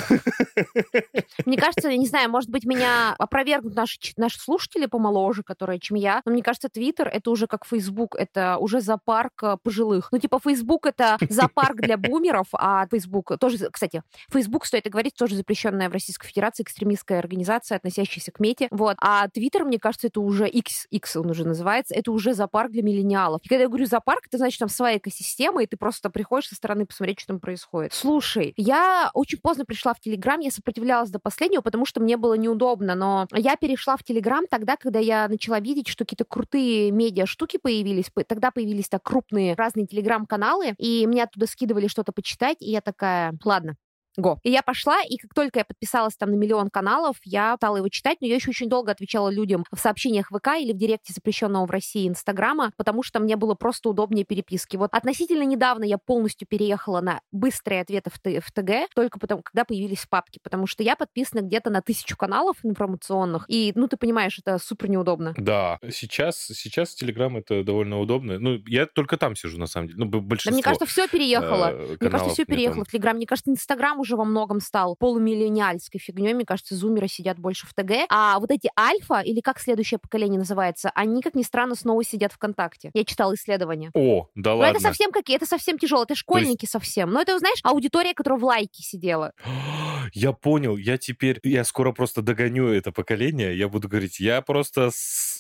[1.46, 5.96] Мне кажется, я не знаю, может быть, меня опровергнут наши, наши слушатели помоложе, которые, чем
[5.96, 10.08] я, но мне кажется, Твиттер— это уже как Фейсбук, это уже зоопарк э, пожилых.
[10.12, 15.03] Ну, типа, Фейсбук— это зоопарк для бумеров, а Фейсбук тоже, кстати, Фейсбук, стоит и говорить,
[15.12, 18.68] тоже запрещенная в Российской Федерации экстремистская организация, относящаяся к мете.
[18.70, 18.96] Вот.
[19.00, 22.82] А Твиттер, мне кажется, это уже X, X он уже называется, это уже зоопарк для
[22.82, 23.40] миллениалов.
[23.44, 26.54] И когда я говорю зоопарк, это значит, там своя экосистема, и ты просто приходишь со
[26.54, 27.92] стороны посмотреть, что там происходит.
[27.92, 32.34] Слушай, я очень поздно пришла в Телеграм, я сопротивлялась до последнего, потому что мне было
[32.34, 37.58] неудобно, но я перешла в Телеграм тогда, когда я начала видеть, что какие-то крутые медиа-штуки
[37.58, 42.80] появились, тогда появились так крупные разные Телеграм-каналы, и мне оттуда скидывали что-то почитать, и я
[42.80, 43.76] такая, ладно,
[44.16, 44.38] Го.
[44.42, 47.88] И я пошла, и как только я подписалась там на миллион каналов, я стала его
[47.88, 51.66] читать, но я еще очень долго отвечала людям в сообщениях ВК или в директе запрещенного
[51.66, 54.76] в России Инстаграма, потому что мне было просто удобнее переписки.
[54.76, 59.42] Вот относительно недавно я полностью переехала на быстрые ответы в, Т- в ТГ, только потому,
[59.42, 63.96] когда появились папки, потому что я подписана где-то на тысячу каналов информационных, и, ну, ты
[63.96, 65.34] понимаешь, это супер неудобно.
[65.36, 68.38] Да, сейчас, сейчас Телеграм это довольно удобно.
[68.38, 69.98] Ну, я только там сижу, на самом деле.
[70.00, 70.52] Ну, б- Да большинство.
[70.54, 71.70] мне кажется, все переехало.
[71.72, 73.16] э, Мне кажется, все там- переехало в Телеграм.
[73.16, 76.34] Мне кажется, Инстаграм уже во многом стал полумиллениальской фигней.
[76.34, 78.06] Мне кажется, зумеры сидят больше в ТГ.
[78.08, 82.32] А вот эти альфа, или как следующее поколение называется, они, как ни странно, снова сидят
[82.32, 82.90] ВКонтакте.
[82.94, 83.90] Я читала исследования.
[83.94, 84.72] О, да Но ладно.
[84.76, 86.02] это совсем какие, это совсем тяжело.
[86.04, 87.10] Это школьники совсем.
[87.10, 89.32] Но это, знаешь, аудитория, которая в лайке сидела.
[90.12, 94.90] Я понял, я теперь, я скоро просто догоню это поколение, я буду говорить, я просто
[94.92, 95.33] с-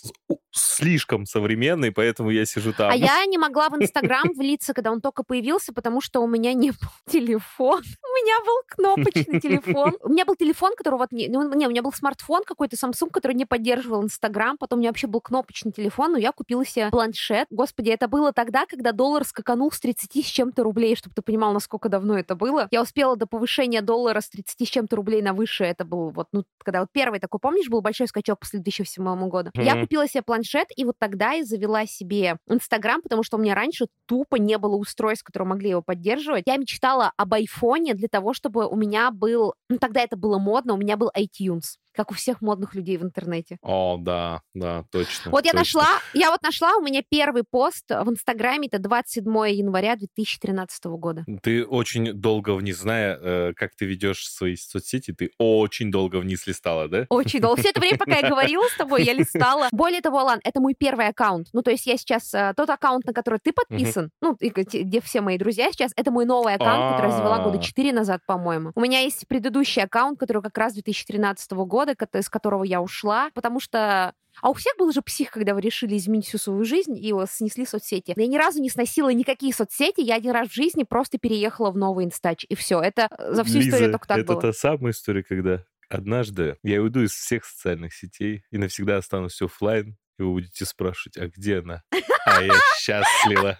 [0.54, 2.90] слишком современный, поэтому я сижу там.
[2.90, 6.52] А я не могла в Инстаграм влиться, когда он только появился, потому что у меня
[6.54, 7.80] не был телефон.
[7.80, 9.94] У меня был кнопочный телефон.
[10.02, 11.12] У меня был телефон, который вот...
[11.12, 14.56] Не, ну, не, у меня был смартфон какой-то Samsung, который не поддерживал Инстаграм.
[14.56, 17.48] Потом у меня вообще был кнопочный телефон, но я купила себе планшет.
[17.50, 21.52] Господи, это было тогда, когда доллар скаканул с 30 с чем-то рублей, чтобы ты понимал,
[21.52, 22.68] насколько давно это было.
[22.70, 25.64] Я успела до повышения доллара с 30 с чем-то рублей на выше.
[25.64, 29.50] Это был вот, ну, когда вот первый такой, помнишь, был большой скачок после 2007 года.
[29.54, 29.86] Я Мгм.
[29.94, 33.86] Купила себе планшет, и вот тогда я завела себе Инстаграм, потому что у меня раньше
[34.06, 36.44] тупо не было устройств, которые могли его поддерживать.
[36.46, 39.54] Я мечтала об айфоне для того, чтобы у меня был...
[39.68, 43.02] Ну, тогда это было модно, у меня был iTunes как у всех модных людей в
[43.02, 43.58] интернете.
[43.62, 45.30] О, да, да, точно.
[45.30, 45.58] Вот я точно.
[45.58, 51.24] нашла, я вот нашла, у меня первый пост в Инстаграме, это 27 января 2013 года.
[51.42, 56.46] Ты очень долго вниз, зная, э, как ты ведешь свои соцсети, ты очень долго вниз
[56.46, 57.06] листала, да?
[57.08, 57.60] Очень долго.
[57.60, 59.68] Все это время, пока я говорила с тобой, я листала.
[59.72, 61.48] Более того, Алан, это мой первый аккаунт.
[61.52, 62.32] Ну, то есть я сейчас...
[62.34, 66.24] э, Тот аккаунт, на который ты подписан, ну, где все мои друзья сейчас, это мой
[66.24, 67.62] новый аккаунт, который я завела года А.
[67.62, 68.72] 4 назад, по-моему.
[68.74, 73.30] У меня есть предыдущий аккаунт, который как раз 2013 года, кото- из которого я ушла,
[73.34, 76.96] потому что а у всех был же псих, когда вы решили изменить всю свою жизнь
[76.96, 78.14] и снесли соцсети.
[78.16, 81.76] Я ни разу не сносила никакие соцсети, я один раз в жизни просто переехала в
[81.76, 82.80] новый инстач, и все.
[82.80, 84.42] Это за всю Лиза, историю только так это было.
[84.42, 89.96] та самая история, когда однажды я уйду из всех социальных сетей и навсегда останусь оффлайн,
[90.18, 91.82] и вы будете спрашивать, а где она?
[92.26, 93.58] А я счастлива.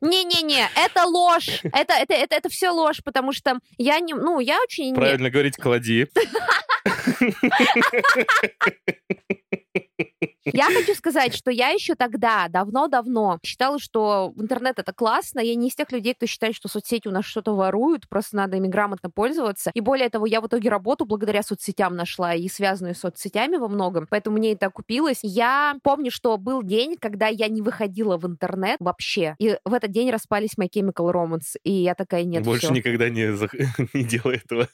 [0.00, 1.60] Не-не-не, это ложь.
[1.64, 4.14] Это, это, это, это все ложь, потому что я не...
[4.14, 4.94] Ну, я очень...
[4.94, 6.08] Правильно говорить, клади.
[10.52, 15.40] Я хочу сказать, что я еще тогда, давно-давно, считала, что интернет это классно.
[15.40, 18.56] Я не из тех людей, кто считает, что соцсети у нас что-то воруют, просто надо
[18.56, 19.70] ими грамотно пользоваться.
[19.74, 23.68] И более того, я в итоге работу благодаря соцсетям нашла и связанную с соцсетями во
[23.68, 25.20] многом, поэтому мне это окупилось.
[25.22, 29.90] Я помню, что был день, когда я не выходила в интернет вообще, и в этот
[29.90, 32.74] день распались My Chemical Romance, и я такая, нет, Больше всё.
[32.74, 33.54] никогда не, зах-
[33.94, 34.68] не делай этого.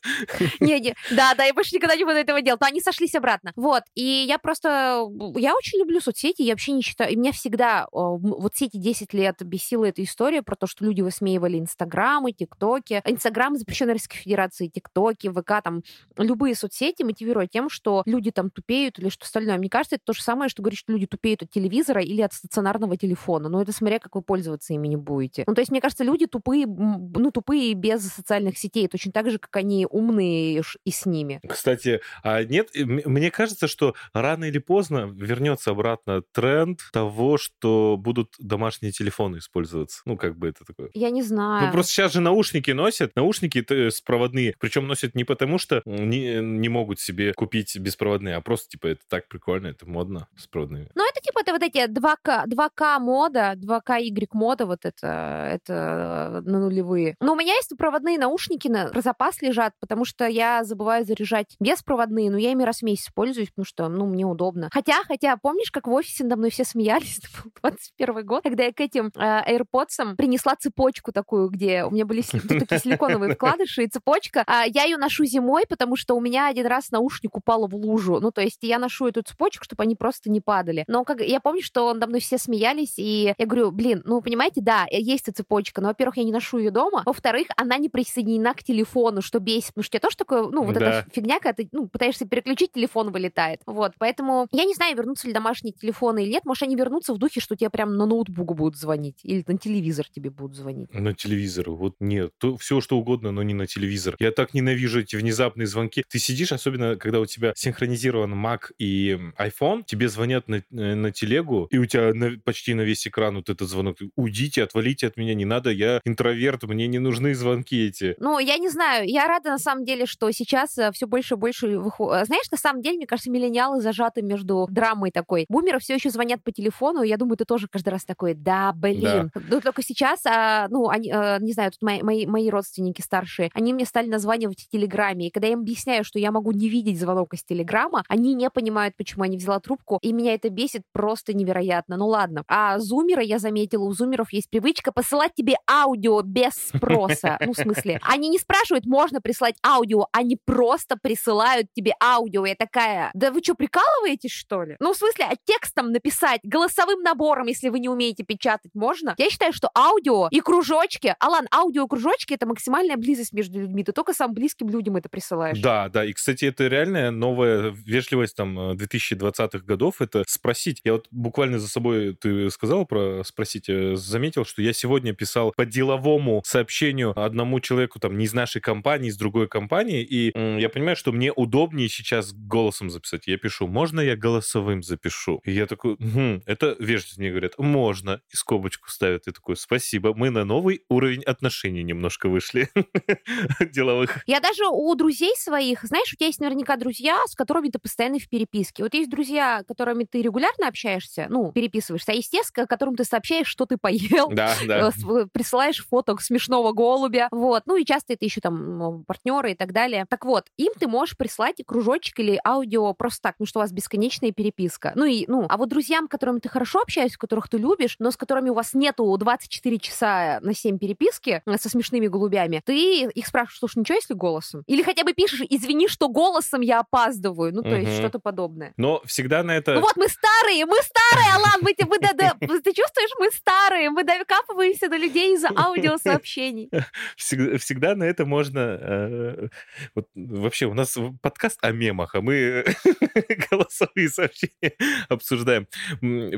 [0.60, 2.60] Не, не, да, да, я больше никогда не буду этого делать.
[2.60, 3.52] Но они сошлись обратно.
[3.56, 3.82] Вот.
[3.94, 5.06] И я просто...
[5.36, 7.12] Я очень люблю соцсети, я вообще не считаю...
[7.12, 11.00] И меня всегда вот все эти 10 лет бесила эта история про то, что люди
[11.00, 13.02] высмеивали Инстаграмы, ТикТоки.
[13.04, 15.82] Инстаграм запрещен Российской Федерации, ТикТоки, ВК, там,
[16.18, 19.58] любые соцсети мотивируют тем, что люди там тупеют или что остальное.
[19.58, 22.32] Мне кажется, это то же самое, что говорить, что люди тупеют от телевизора или от
[22.32, 23.48] стационарного телефона.
[23.48, 25.44] Но это смотря, как вы пользоваться ими не будете.
[25.46, 29.38] Ну, то есть, мне кажется, люди тупые, ну, тупые без социальных сетей, точно так же,
[29.38, 31.40] как они умные и с ними.
[31.48, 38.34] Кстати, а нет, мне кажется, что рано или поздно вернется обратно тренд того, что будут
[38.38, 40.00] домашние телефоны использоваться.
[40.04, 40.90] Ну, как бы это такое.
[40.94, 41.66] Я не знаю.
[41.66, 45.82] Ну, просто сейчас же наушники носят, наушники т- с проводные, причем носят не потому, что
[45.84, 50.46] не, не могут себе купить беспроводные, а просто, типа, это так прикольно, это модно с
[50.46, 50.90] проводными.
[50.94, 51.04] Ну,
[51.44, 57.16] это вот эти 2К, 2К мода, 2К мода, вот это, это на нулевые.
[57.20, 61.54] Но у меня есть проводные наушники на, про запас лежат, потому что я забываю заряжать
[61.60, 64.70] беспроводные, но я ими раз в месяц пользуюсь, потому что, ну, мне удобно.
[64.72, 67.18] Хотя, хотя, помнишь, как в офисе надо мной все смеялись?
[67.22, 71.90] Это был 21 год, когда я к этим э, AirPods принесла цепочку такую, где у
[71.90, 74.44] меня были такие силиконовые вкладыши и цепочка.
[74.46, 78.20] А я ее ношу зимой, потому что у меня один раз наушник упал в лужу.
[78.20, 80.84] Ну, то есть я ношу эту цепочку, чтобы они просто не падали.
[80.88, 84.60] Но как я помню, что надо мной все смеялись, и я говорю, блин, ну, понимаете,
[84.60, 88.54] да, есть эта цепочка, но, во-первых, я не ношу ее дома, во-вторых, она не присоединена
[88.54, 91.00] к телефону, что бесит, потому что тебя тоже такое, ну, вот Да.
[91.00, 93.60] эта фигня, когда ты, ну, пытаешься переключить, телефон вылетает.
[93.66, 97.18] Вот, поэтому я не знаю, вернутся ли домашние телефоны или нет, может, они вернутся в
[97.18, 100.92] духе, что тебе прям на ноутбук будут звонить, или на телевизор тебе будут звонить.
[100.94, 101.70] На телевизор.
[101.70, 102.32] Вот нет.
[102.38, 104.16] То, все, что угодно, но не на телевизор.
[104.18, 106.04] Я так ненавижу эти внезапные звонки.
[106.08, 111.10] Ты сидишь, особенно когда у тебя синхронизирован Mac и iPhone, тебе звонят на, э, на
[111.24, 113.96] телегу, и у тебя на- почти на весь экран вот этот звонок.
[114.16, 118.14] Уйдите, отвалите от меня, не надо, я интроверт, мне не нужны звонки эти.
[118.18, 121.78] Ну, я не знаю, я рада на самом деле, что сейчас все больше и больше
[121.78, 122.26] выходит.
[122.26, 125.46] Знаешь, на самом деле, мне кажется, миллениалы зажаты между драмой такой.
[125.48, 129.30] Бумеры все еще звонят по телефону, я думаю, ты тоже каждый раз такой, да, блин.
[129.48, 133.50] Ну, только сейчас, а, ну, они, а, не знаю, тут мои, мои, мои родственники старшие,
[133.54, 136.68] они мне стали названивать в Телеграме, и когда я им объясняю, что я могу не
[136.68, 140.48] видеть звонок из Телеграма, они не понимают, почему я не взяла трубку, и меня это
[140.50, 141.96] бесит просто невероятно.
[141.96, 142.44] Ну, ладно.
[142.48, 147.38] А зумеры, я заметила, у зумеров есть привычка посылать тебе аудио без спроса.
[147.44, 152.46] Ну, в смысле, они не спрашивают, можно прислать аудио, они просто присылают тебе аудио.
[152.46, 154.76] Я такая, да вы что, прикалываетесь, что ли?
[154.80, 159.14] Ну, в смысле, а текстом написать, голосовым набором, если вы не умеете печатать, можно?
[159.18, 163.84] Я считаю, что аудио и кружочки, Алан, аудио и кружочки— это максимальная близость между людьми.
[163.84, 165.60] Ты только самым близким людям это присылаешь.
[165.60, 166.04] Да, да.
[166.04, 170.00] И, кстати, это реальная новая вежливость там э, 2020-х годов.
[170.00, 170.80] Это спросить.
[170.84, 175.52] Я вот буквально за собой, ты сказал про спросить, э, заметил, что я сегодня писал
[175.56, 180.58] по деловому сообщению одному человеку там не из нашей компании, из другой компании, и м,
[180.58, 183.26] я понимаю, что мне удобнее сейчас голосом записать.
[183.26, 185.40] Я пишу, можно я голосовым запишу?
[185.44, 187.18] И я такой, «Мгм, это вежливость.
[187.18, 188.20] Мне говорят, можно.
[188.30, 189.26] И скобочку ставят.
[189.26, 190.14] И такой, спасибо.
[190.14, 192.68] Мы на новый уровень отношений немножко вышли
[193.72, 194.18] деловых.
[194.26, 198.18] Я даже у друзей своих, знаешь, у тебя есть наверняка друзья, с которыми ты постоянно
[198.18, 198.82] в переписке.
[198.82, 200.93] Вот есть друзья, с которыми ты регулярно общаешься,
[201.28, 204.90] ну, переписываешься, а есть те, с которым ты сообщаешь, что ты поел, Да, да.
[205.32, 209.72] присылаешь фото смешного голубя, вот, ну и часто это еще там ну, партнеры и так
[209.72, 210.06] далее.
[210.08, 213.72] Так вот, им ты можешь прислать кружочек или аудио просто так, ну что у вас
[213.72, 214.92] бесконечная переписка.
[214.94, 218.10] Ну и, ну, а вот друзьям, с которыми ты хорошо общаешься, которых ты любишь, но
[218.10, 223.04] с которыми у вас нету 24 часа на 7 переписки э, со смешными голубями, ты
[223.04, 224.62] их спрашиваешь, слушай, ничего, если голосом?
[224.66, 227.98] Или хотя бы пишешь, извини, что голосом я опаздываю, ну то есть Мгм.
[227.98, 228.72] что-то подобное.
[228.76, 229.74] Но всегда на это...
[229.74, 233.30] Ну вот мы старые, мы Мы старые, Алан, мы, мы, да, да, ты чувствуешь, мы
[233.30, 236.68] старые, мы докапываемся до людей из-за аудиосообщений.
[237.16, 238.58] Всегда, всегда на это можно...
[238.80, 239.48] Э,
[239.94, 242.64] вот, вообще, у нас подкаст о мемах, а мы
[243.50, 244.72] голосовые сообщения
[245.08, 245.68] обсуждаем.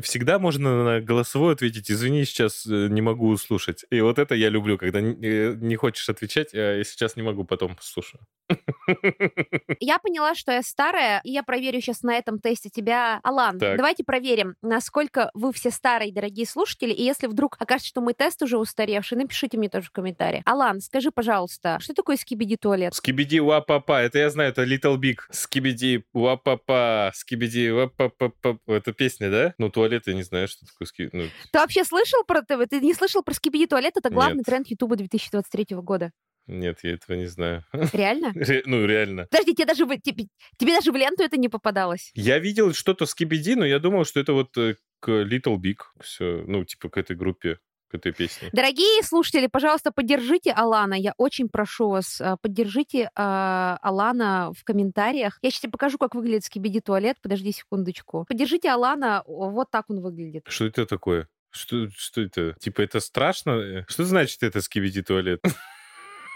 [0.03, 3.87] Всегда можно на голосовой ответить, извини, сейчас э, не могу услышать.
[3.91, 7.45] И вот это я люблю, когда не, не хочешь отвечать, а я сейчас не могу,
[7.45, 8.21] потом послушаю.
[9.81, 13.21] Я поняла, что я старая, и я проверю сейчас на этом тесте тебя.
[13.23, 13.77] Алан, так.
[13.77, 14.26] давайте проверим,
[14.63, 19.19] насколько вы все старые, дорогие слушатели, и если вдруг окажется, что мой тест уже устаревший,
[19.19, 20.43] напишите мне тоже в комментарии.
[20.45, 22.95] Алан, скажи, пожалуйста, что такое скибиди туалет?
[22.95, 25.19] Скибиди уапапа, это я знаю, это Little Big.
[25.31, 28.33] Скибиди уапапа, скибиди уапапа.
[28.67, 29.55] Это песня, да?
[29.59, 31.17] Ну, туалет, я не знаю, что такое скибиди.
[31.17, 31.25] Ну...
[31.53, 32.69] Ты вообще слышал про ТВ?
[32.69, 33.97] Ты не слышал про скибиди туалет?
[33.97, 34.47] Это главный Нет.
[34.47, 36.11] тренд Ютуба 2023 года.
[36.47, 37.65] Нет, я этого не знаю.
[37.93, 38.33] Реально?
[38.35, 39.27] Ре- ну, реально.
[39.31, 40.27] Подожди, тебе даже, в, тебе,
[40.59, 42.13] тебе даже в ленту это не попадалось?
[42.15, 45.79] Я видел что-то с Кибиди, но я думал, что это вот э, к Little Big.
[46.01, 48.49] Все, ну, типа к этой группе к этой песне.
[48.53, 50.95] Дорогие слушатели, пожалуйста, поддержите Алана.
[50.95, 55.39] Я очень прошу вас, э, поддержите э, Алана в комментариях.
[55.43, 57.17] Я сейчас тебе покажу, как выглядит скибиди туалет.
[57.23, 58.25] Подожди секундочку.
[58.29, 60.45] Поддержите Алана, вот так он выглядит.
[60.49, 61.29] Что это такое?
[61.51, 62.55] Что, что это?
[62.61, 63.85] Типа это страшно?
[63.89, 65.41] Что значит это скибиди туалет?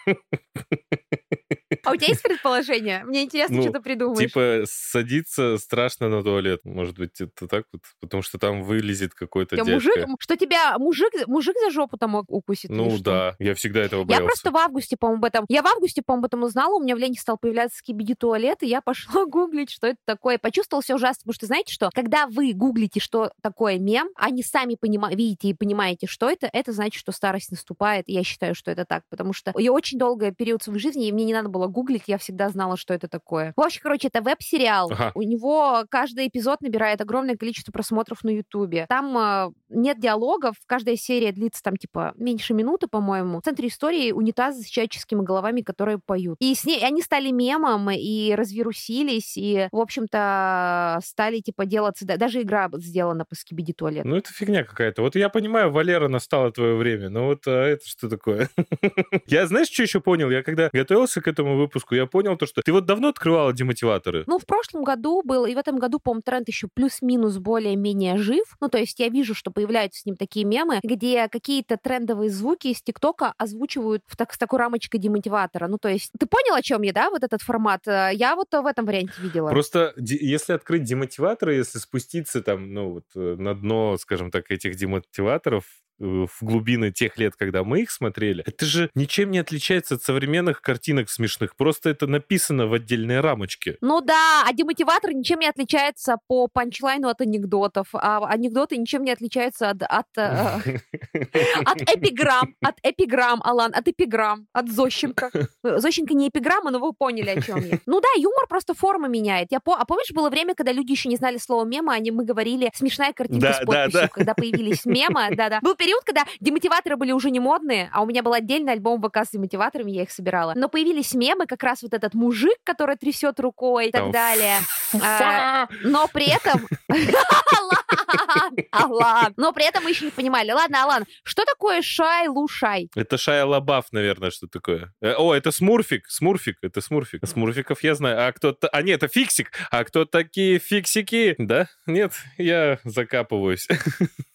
[1.84, 3.04] А у тебя есть предположение?
[3.04, 4.18] Мне интересно, ну, что ты придумаешь.
[4.18, 6.60] Типа, садиться страшно на туалет.
[6.64, 7.82] Может быть, это так вот?
[8.00, 9.72] Потому что там вылезет какой-то дядька.
[9.72, 12.70] Мужик, что тебя мужик, мужик за жопу там укусит?
[12.70, 14.22] Ну да, я всегда этого боялся.
[14.22, 15.44] Я просто в августе, по-моему, об этом...
[15.48, 18.62] Я в августе, по-моему, об этом узнала, у меня в ленте стал появляться скибиди туалет,
[18.62, 20.38] и я пошла гуглить, что это такое.
[20.38, 21.90] Почувствовала все ужасно, потому что знаете что?
[21.94, 25.14] Когда вы гуглите, что такое мем, они сами понима...
[25.14, 28.08] видите и понимаете, что это, это значит, что старость наступает.
[28.08, 31.12] И я считаю, что это так, потому что я очень долгий период своей жизни, и
[31.12, 33.52] мне не надо было гуглить, я всегда знала, что это такое.
[33.54, 34.90] В общем, короче, это веб-сериал.
[34.90, 35.12] Ага.
[35.14, 38.86] У него каждый эпизод набирает огромное количество просмотров на Ютубе.
[38.88, 43.40] Там э, нет диалогов, каждая серия длится там типа меньше минуты, по-моему.
[43.40, 46.38] В центре истории унитазы с человеческими головами, которые поют.
[46.40, 52.06] И с ней они стали мемом и развирусились, и, в общем-то, стали типа делаться...
[52.06, 54.04] Даже игра сделана по скибиди туалет.
[54.04, 55.02] Ну, это фигня какая-то.
[55.02, 58.48] Вот я понимаю, Валера, настало твое время, но вот а это что такое?
[59.26, 60.30] Я, знаешь, что еще понял?
[60.30, 64.24] Я когда готовился к этому выпуску, я понял то, что ты вот давно открывала демотиваторы?
[64.26, 68.44] Ну, в прошлом году был, и в этом году, по-моему, тренд еще плюс-минус более-менее жив.
[68.60, 72.68] Ну, то есть я вижу, что появляются с ним такие мемы, где какие-то трендовые звуки
[72.68, 75.68] из ТикТока озвучивают в так, с такой рамочкой демотиватора.
[75.68, 77.86] Ну, то есть ты понял, о чем я, да, вот этот формат?
[77.86, 79.50] Э, я вот в этом варианте видела.
[79.50, 84.76] Просто если открыть демотиваторы, если спуститься там, ну, вот э, на дно, скажем так, этих
[84.76, 85.64] демотиваторов,
[86.00, 90.62] в глубины тех лет, когда мы их смотрели, это же ничем не отличается от современных
[90.62, 91.54] картинок смешных.
[91.56, 93.76] Просто это написано в отдельной рамочке.
[93.80, 99.12] Ну да, а демотиватор ничем не отличается по панчлайну от анекдотов, а анекдоты ничем не
[99.12, 100.78] отличаются от, от, э,
[101.64, 105.30] от эпиграмм, от эпиграмм, Алан, от эпиграмм, от Зощенко.
[105.62, 107.78] Зощенко не эпиграмма, но вы поняли, о чем я.
[107.86, 109.48] Ну да, юмор просто форма меняет.
[109.50, 109.74] Я по...
[109.74, 113.12] А помнишь, было время, когда люди еще не знали слова мема, они мы говорили смешная
[113.12, 114.08] картинка да, с подписью, да, да.
[114.08, 115.60] когда появились мемы, да-да.
[115.60, 119.18] Был период, когда демотиваторы были уже не модные, а у меня был отдельный альбом ВК
[119.18, 120.54] с демотиваторами, я их собирала.
[120.56, 124.58] Но появились мемы, как раз вот этот мужик, который трясет рукой и так далее.
[125.02, 126.66] А, но при этом...
[128.70, 129.34] Алан.
[129.36, 130.50] Но при этом мы еще не понимали.
[130.52, 132.88] Ладно, Алан, что такое Шай Лушай?
[132.94, 134.92] Это Шай Лабаф, наверное, что такое.
[135.00, 136.08] Э, о, это Смурфик.
[136.08, 137.26] Смурфик, это Смурфик.
[137.26, 138.28] Смурфиков я знаю.
[138.28, 138.68] А кто-то...
[138.68, 139.50] А нет, это Фиксик.
[139.70, 141.34] А кто такие фиксики?
[141.38, 141.68] Да?
[141.86, 143.66] Нет, я закапываюсь.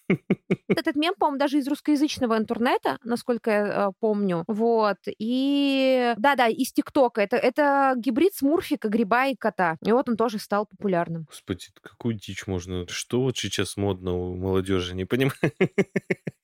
[0.67, 4.43] Этот мем, по-моему, даже из русскоязычного интернета, насколько я э, помню.
[4.47, 4.97] Вот.
[5.19, 7.21] И да-да, из ТикТока.
[7.21, 9.77] Это, это гибрид смурфика, гриба и кота.
[9.83, 11.25] И вот он тоже стал популярным.
[11.27, 12.87] Господи, какую дичь можно...
[12.87, 15.35] Что вот сейчас модно у молодежи, не понимаю.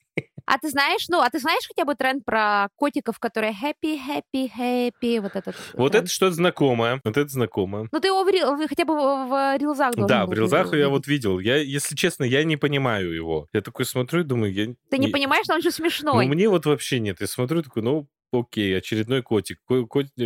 [0.53, 4.51] А ты знаешь, ну, а ты знаешь хотя бы тренд про котиков, которые happy, happy,
[4.53, 6.03] happy, вот этот Вот тренд?
[6.03, 7.87] это что-то знакомое, вот это знакомое.
[7.89, 11.39] Ну, ты его в, хотя бы в рилзах должен Да, в рилзах я вот видел.
[11.39, 13.47] Я, если честно, я не понимаю его.
[13.53, 14.65] Я такой смотрю и думаю, я...
[14.89, 16.25] Ты не, не понимаешь, что он же смешной.
[16.25, 17.21] Ну, мне вот вообще нет.
[17.21, 19.59] Я смотрю такой, ну, окей, очередной котик.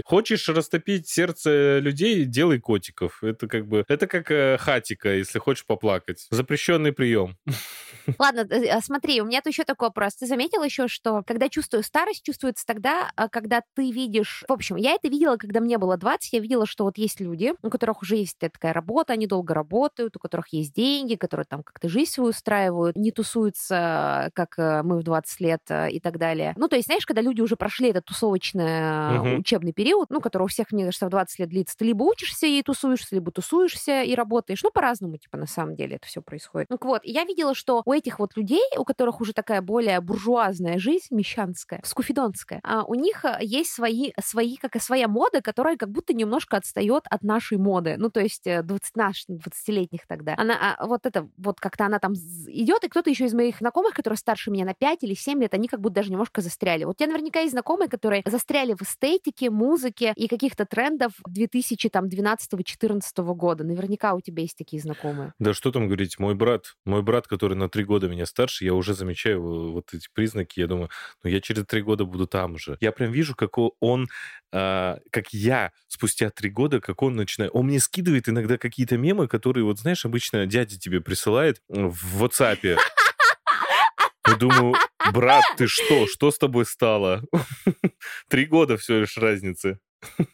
[0.05, 3.23] Хочешь растопить сердце людей, делай котиков.
[3.23, 6.27] Это как бы, это как э, хатика, если хочешь поплакать.
[6.29, 7.37] Запрещенный прием.
[8.19, 10.15] Ладно, э, а смотри, у меня тут еще такой вопрос.
[10.15, 14.43] Ты заметил еще, что когда чувствую старость, чувствуется тогда, а, когда ты видишь...
[14.47, 17.53] В общем, я это видела, когда мне было 20, я видела, что вот есть люди,
[17.61, 21.63] у которых уже есть такая работа, они долго работают, у которых есть деньги, которые там
[21.63, 26.53] как-то жизнь свою устраивают, не тусуются, как э, мы в 20 лет и так далее.
[26.57, 29.39] Ну, то есть, знаешь, когда люди уже прошли этот тусовочный Мгм.
[29.39, 31.77] учебный период, ну, который у всех, мне кажется, в 20 лет длится.
[31.77, 34.61] Ты либо учишься и тусуешься, либо тусуешься и работаешь.
[34.63, 36.69] Ну, по-разному, типа, на самом деле это все происходит.
[36.69, 40.01] Ну, вот, и я видела, что у этих вот людей, у которых уже такая более
[40.01, 45.41] буржуазная жизнь, мещанская, скуфидонская, а, у них а, есть свои, свои, как и своя мода,
[45.41, 47.95] которая как будто немножко отстает от нашей моды.
[47.97, 50.35] Ну, то есть э, 20, наш, 20-летних тогда.
[50.37, 53.93] Она, а, вот это, вот как-то она там идет, и кто-то еще из моих знакомых,
[53.93, 56.83] которые старше меня на 5 или 7 лет, они как будто даже немножко застряли.
[56.83, 62.99] Вот у тебя наверняка есть знакомые, которые застряли в эстетике, музыке и каких-то трендов 2012-2014
[63.35, 63.63] года.
[63.63, 65.33] Наверняка у тебя есть такие знакомые.
[65.39, 68.73] Да что там говорить, мой брат, мой брат, который на три года меня старше, я
[68.73, 70.89] уже замечаю э, вот эти признаки, я думаю,
[71.23, 72.77] ну я через три года буду там же.
[72.81, 74.07] Я прям вижу, как он,
[74.51, 79.27] а, как я спустя три года, как он начинает, он мне скидывает иногда какие-то мемы,
[79.27, 82.77] которые, вот знаешь, обычно дядя тебе присылает в WhatsApp.
[84.27, 84.75] Я думаю,
[85.13, 86.07] брат, ты что?
[86.07, 87.21] Что с тобой стало?
[88.29, 89.79] Три года всего лишь разницы.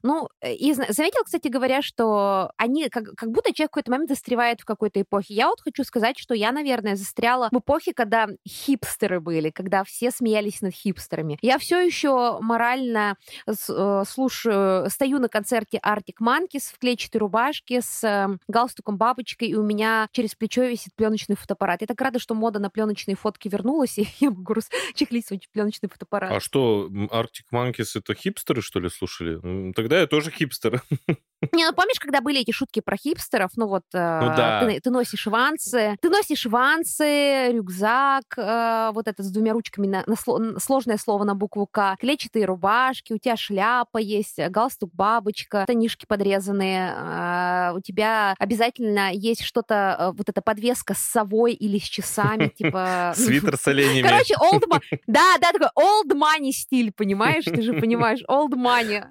[0.03, 4.09] Ну, э, и заметил, кстати говоря, что они как, как будто человек в какой-то момент
[4.09, 5.33] застревает в какой-то эпохе.
[5.33, 10.11] Я вот хочу сказать, что я, наверное, застряла в эпохе, когда хипстеры были, когда все
[10.11, 11.37] смеялись над хипстерами.
[11.41, 13.17] Я все еще морально
[13.47, 19.55] э, слушаю, стою на концерте Arctic Monkeys в клетчатой рубашке с э, галстуком бабочкой, и
[19.55, 21.81] у меня через плечо висит пленочный фотоаппарат.
[21.81, 24.55] Я так рада, что мода на пленочные фотки вернулась, и я могу
[24.95, 26.31] чехлить свой пленочный фотоаппарат.
[26.31, 29.39] А что, Arctic Monkeys это хипстеры, что ли, слушали?
[29.75, 30.81] Тогда я тоже хипстер.
[31.53, 33.51] Не, ну помнишь, когда были эти шутки про хипстеров?
[33.55, 34.59] Ну вот, э, Ну да.
[34.63, 40.03] ты, ты носишь вансы, ты носишь вансы, рюкзак, э, вот это с двумя ручками, на,
[40.05, 44.93] на сло- сложное слово на букву К, клетчатые рубашки, у тебя шляпа есть, э, галстук
[44.93, 51.53] бабочка, штанишки подрезанные, э, у тебя обязательно есть что-то, э, вот эта подвеска с совой
[51.53, 53.13] или с часами, типа...
[53.15, 54.07] Свитер с оленями.
[54.07, 54.99] Короче, old money.
[55.07, 57.45] Да, да, такой old money стиль, понимаешь?
[57.45, 59.05] Ты же понимаешь, old money.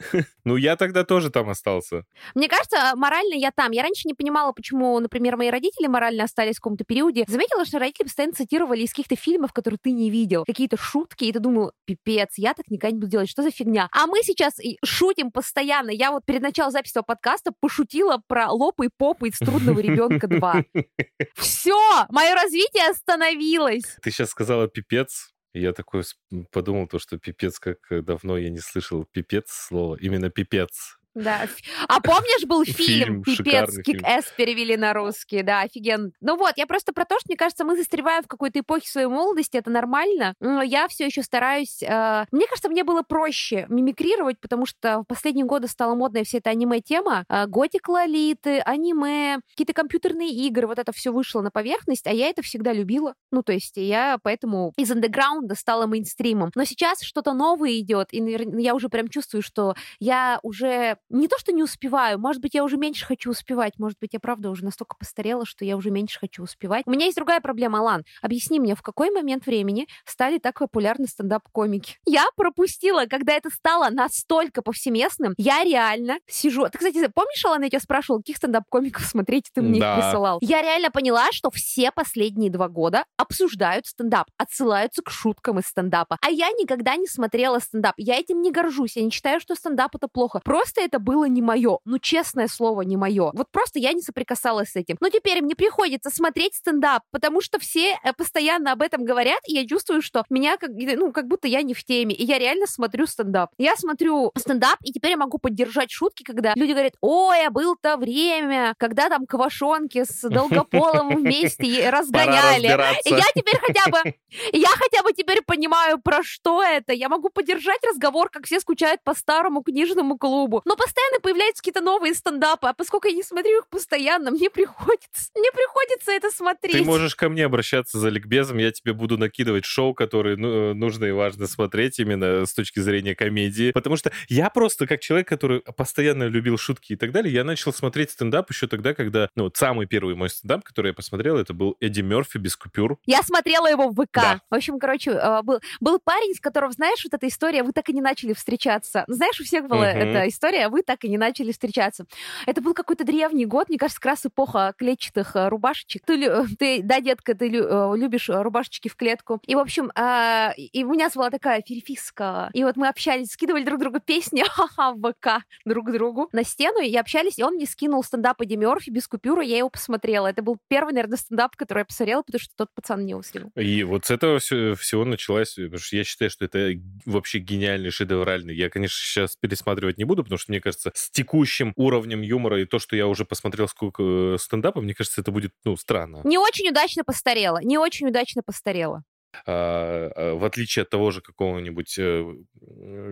[0.44, 2.04] Ну, я тогда тоже там остался.
[2.34, 3.72] Мне кажется, морально я там.
[3.72, 7.24] Я раньше не понимала, почему, например, мои родители морально остались в каком-то периоде.
[7.26, 10.44] Заметила, что родители постоянно цитировали из каких-то фильмов, которые ты не видел.
[10.44, 13.88] Какие-то шутки, и ты думал, пипец, я так никогда не буду делать, что за фигня?
[13.92, 15.90] А мы сейчас шутим постоянно.
[15.90, 20.26] Я вот перед началом записи этого подкаста пошутила про лопы и попы из «Трудного ребенка
[20.26, 20.64] 2».
[21.36, 23.84] Все, мое развитие остановилось.
[24.02, 25.30] Ты сейчас сказала пипец.
[25.54, 26.04] Я такой
[26.52, 29.96] подумал, то, что пипец, как э, давно я не слышал пипец слова.
[30.00, 30.99] Именно пипец.
[31.22, 31.46] Да.
[31.88, 33.78] А помнишь, был Фильм, фильм «Пипец».
[33.84, 36.10] «Кик-Эс» перевели на русский, да, офигенно.
[36.20, 39.06] Ну вот, я просто про то, что, мне кажется, мы застреваем в какой-то эпохе своей
[39.06, 41.82] молодости, это нормально, но я все еще стараюсь...
[41.82, 46.38] э, Мне кажется, мне было проще мимикрировать, потому что в последние годы стала модная вся
[46.38, 52.06] эта аниме-тема, э, готик лолиты, аниме, какие-то компьютерные игры, вот это все вышло на поверхность,
[52.06, 53.14] а я это всегда любила.
[53.30, 56.50] Ну, то есть я поэтому из андеграунда стала мейнстримом.
[56.54, 61.28] Но сейчас что-то новое идет, и наверно- я уже прям чувствую, что я уже не
[61.28, 64.50] то, что не успеваю, может быть, я уже меньше хочу успевать, может быть, я правда
[64.50, 66.84] уже настолько постарела, что я уже меньше хочу успевать.
[66.86, 68.04] У меня есть другая проблема, Алан.
[68.22, 71.96] Объясни мне, в какой момент времени стали так популярны стендап-комики?
[72.06, 75.34] Я пропустила, когда это стало настолько повсеместным.
[75.36, 76.68] Я реально сижу...
[76.68, 79.96] Ты, кстати, помнишь, Алан, я тебя спрашивала, каких стендап-комиков смотреть, ты мне их Да.
[79.96, 80.38] присылал?
[80.40, 86.18] Я реально поняла, что все последние два года обсуждают стендап, отсылаются к шуткам из стендапа.
[86.22, 87.94] А я никогда не смотрела стендап.
[87.96, 88.96] Я этим не горжусь.
[88.96, 90.40] Я не считаю, что стендап это плохо.
[90.44, 91.78] Просто это было не мое.
[91.84, 93.30] Ну, честное слово, не мое.
[93.32, 94.96] Вот просто я не соприкасалась с этим.
[95.00, 99.54] Но теперь мне приходится смотреть стендап, потому что все э, постоянно об этом говорят, и
[99.54, 102.14] я чувствую, что меня как, ну, как будто я не в теме.
[102.14, 103.50] И я реально смотрю стендап.
[103.58, 107.96] Я смотрю стендап, и теперь я могу поддержать шутки, когда люди говорят, ой, а было-то
[107.96, 112.66] время, когда там квашонки с Долгополовым вместе разгоняли.
[113.04, 114.14] И я теперь хотя бы,
[114.52, 116.92] я хотя бы теперь понимаю, про что это.
[116.92, 120.62] Я могу поддержать разговор, как все скучают по старому книжному клубу.
[120.64, 125.30] Но постоянно появляются какие-то новые стендапы, а поскольку я не смотрю их постоянно, мне приходится,
[125.36, 126.76] мне приходится это смотреть.
[126.76, 130.74] Ты можешь ко мне обращаться за ликбезом, я тебе буду накидывать шоу, которые ну, э,
[130.74, 133.70] нужно и важно смотреть именно с точки зрения комедии.
[133.70, 137.72] Потому что я просто, как человек, который постоянно любил шутки и так далее, я начал
[137.72, 141.54] смотреть стендап еще тогда, когда, ну, вот самый первый мой стендап, который я посмотрел, это
[141.54, 142.98] был Эдди Мерфи без купюр.
[143.06, 144.14] Я смотрела его в ВК.
[144.14, 144.40] Да.
[144.50, 147.88] В общем, короче, э, был, был парень, с которым, знаешь, вот эта история, вы так
[147.88, 149.04] и не начали встречаться.
[149.06, 149.98] Знаешь, у всех была Мгм.
[149.98, 152.06] эта история, вы так и не начали встречаться.
[152.46, 156.04] Это был какой-то древний год, мне кажется, как раз эпоха клетчатых э, рубашечек.
[156.04, 159.40] Ты, ты да, детка, ты э, любишь рубашечки в клетку.
[159.46, 162.50] И, в общем, э, и у меня была такая переписка.
[162.52, 166.80] И вот мы общались, скидывали друг другу песни ха-ха, в ВК друг другу на стену,
[166.80, 170.26] и общались, и он мне скинул стендап Эдди Мерфи без купюры, я его посмотрела.
[170.26, 173.50] Это был первый, наверное, стендап, который я посмотрела, потому что тот пацан не скинул.
[173.56, 176.72] И вот с этого все, всего началась, потому что я считаю, что это
[177.04, 178.54] вообще гениальный, шедевральный.
[178.54, 182.64] Я, конечно, сейчас пересматривать не буду, потому что, мне кажется, с текущим уровнем юмора и
[182.64, 186.20] то, что я уже посмотрел сколько э, стендапа, мне кажется, это будет, ну, странно.
[186.24, 187.58] Не очень удачно постарела.
[187.62, 189.04] Не очень удачно постарела.
[189.46, 192.34] А, а, в отличие от того же какого-нибудь э,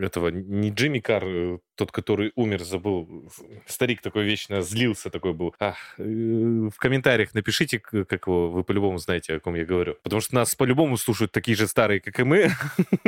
[0.03, 3.31] этого, не Джимми Кар, э, тот, который умер, забыл,
[3.67, 5.55] старик такой вечно злился такой был.
[5.61, 9.95] А, в комментариях напишите, как его, вы по-любому знаете, о ком я говорю.
[10.03, 12.51] Потому что нас по-любому слушают такие же старые, как и мы.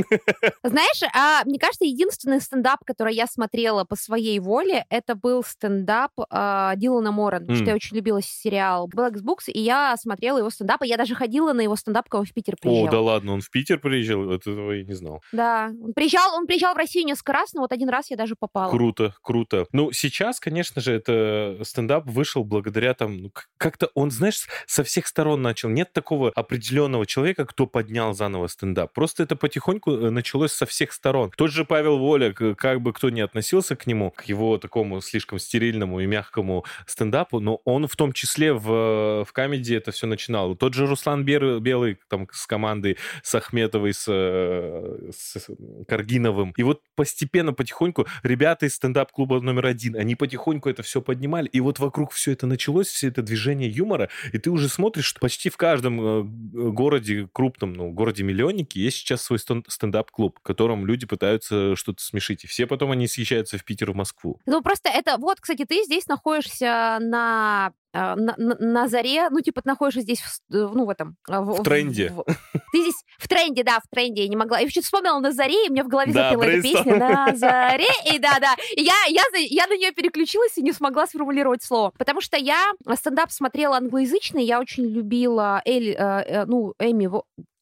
[0.63, 6.13] Знаешь, а, мне кажется, единственный стендап, который я смотрела по своей воле, это был стендап
[6.31, 7.55] а, Дилана Моран, mm.
[7.57, 11.17] что я очень любила сериал Black Books, и я смотрела его стендап, и я даже
[11.17, 12.87] ходила на его стендап, когда он в Питер приезжал.
[12.87, 14.31] О, да ладно, он в Питер приезжал?
[14.31, 15.23] Этого я не знал.
[15.33, 18.37] Да, он приезжал, он приезжал в Россию несколько раз, но вот один раз я даже
[18.37, 18.60] попала.
[18.69, 19.67] Круто, круто.
[19.73, 25.07] Ну, сейчас, конечно же, это стендап вышел благодаря там, ну, как-то он, знаешь, со всех
[25.07, 25.69] сторон начал.
[25.69, 28.93] Нет такого определенного человека, кто поднял заново стендап.
[28.93, 31.31] Просто это потихоньку э, началось со всех сторон.
[31.37, 35.39] Тот же Павел Воля, как бы кто ни относился к нему, к его такому слишком
[35.39, 40.57] стерильному и мягкому стендапу, но он в том числе в, в комедии это все начинал.
[40.57, 45.49] Тот же Руслан Белый там с командой командой с Ахметовой, с, э, с
[45.89, 46.53] Каргиновым.
[46.57, 51.49] И вот постепенно, потихоньку ребята из стендап-клуба номер один, они потихоньку это все поднимали.
[51.49, 54.09] И вот вокруг все это началось, все это движение юмора.
[54.33, 56.23] И ты уже смотришь, что почти в каждом э,
[56.71, 62.45] городе крупном, ну, городе-миллионнике есть сейчас свой стендап-клуб, в котором люди пытаются что-то смешить.
[62.45, 64.41] И все потом они съезжаются в Питер, в Москву.
[64.47, 65.17] Ну, просто это...
[65.19, 70.21] Вот, кстати, ты здесь находишься на на, на, на заре, ну, типа, ты находишься здесь,
[70.21, 71.17] в, э, ну, в этом...
[71.29, 72.11] А, в, в тренде.
[72.11, 72.25] В,
[72.73, 74.23] ты здесь в тренде, да, в тренде.
[74.23, 74.59] Я не могла...
[74.59, 77.89] Я вообще вспомнила на заре, и меня в голове да, запела эта песня «На заре»,
[78.13, 78.55] и да-да.
[78.77, 81.93] Я, я, я на нее переключилась и не смогла сформулировать слово.
[81.99, 87.11] Потому что я стендап смотрела англоязычный, я очень любила Эль, э, э, ну, Эми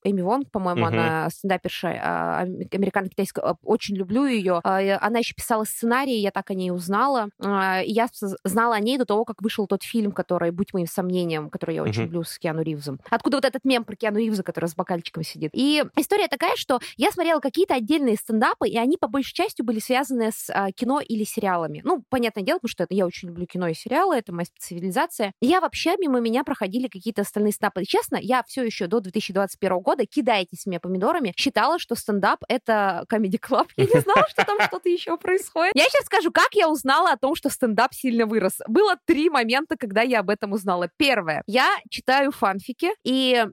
[0.05, 0.89] Эми Вонг, по-моему, uh-huh.
[0.89, 4.61] она стендаперша, а, американо-китайская, очень люблю ее.
[4.63, 7.29] А, она еще писала сценарий, я так о ней узнала.
[7.41, 8.09] А, и я
[8.45, 11.83] знала о ней до того, как вышел тот фильм, который «Будь моим сомнением», который я
[11.83, 12.05] очень uh-huh.
[12.05, 13.01] люблю с Киану Ривзом.
[13.11, 15.51] Откуда вот этот мем про Киану Ривза, который с бокальчиком сидит.
[15.53, 19.81] И история такая, что я смотрела какие-то отдельные стендапы, и они по большей части были
[19.81, 21.81] связаны с кино или сериалами.
[21.85, 25.33] Ну, понятное дело, потому что я очень люблю кино и сериалы, это моя специализация.
[25.41, 27.83] я вообще мимо меня проходили какие-то остальные стендапы.
[27.83, 32.41] И, честно, я все еще до 2021 года года, кидайтесь мне помидорами, считала, что стендап—
[32.49, 33.69] это комедий клаб.
[33.77, 35.73] Я не знала, что там что-то еще происходит.
[35.75, 38.59] Я сейчас скажу, как я узнала о том, что стендап сильно вырос.
[38.69, 40.91] Было три момента, когда я об этом узнала.
[40.99, 41.43] Первое.
[41.47, 43.47] Я читаю фанфики, и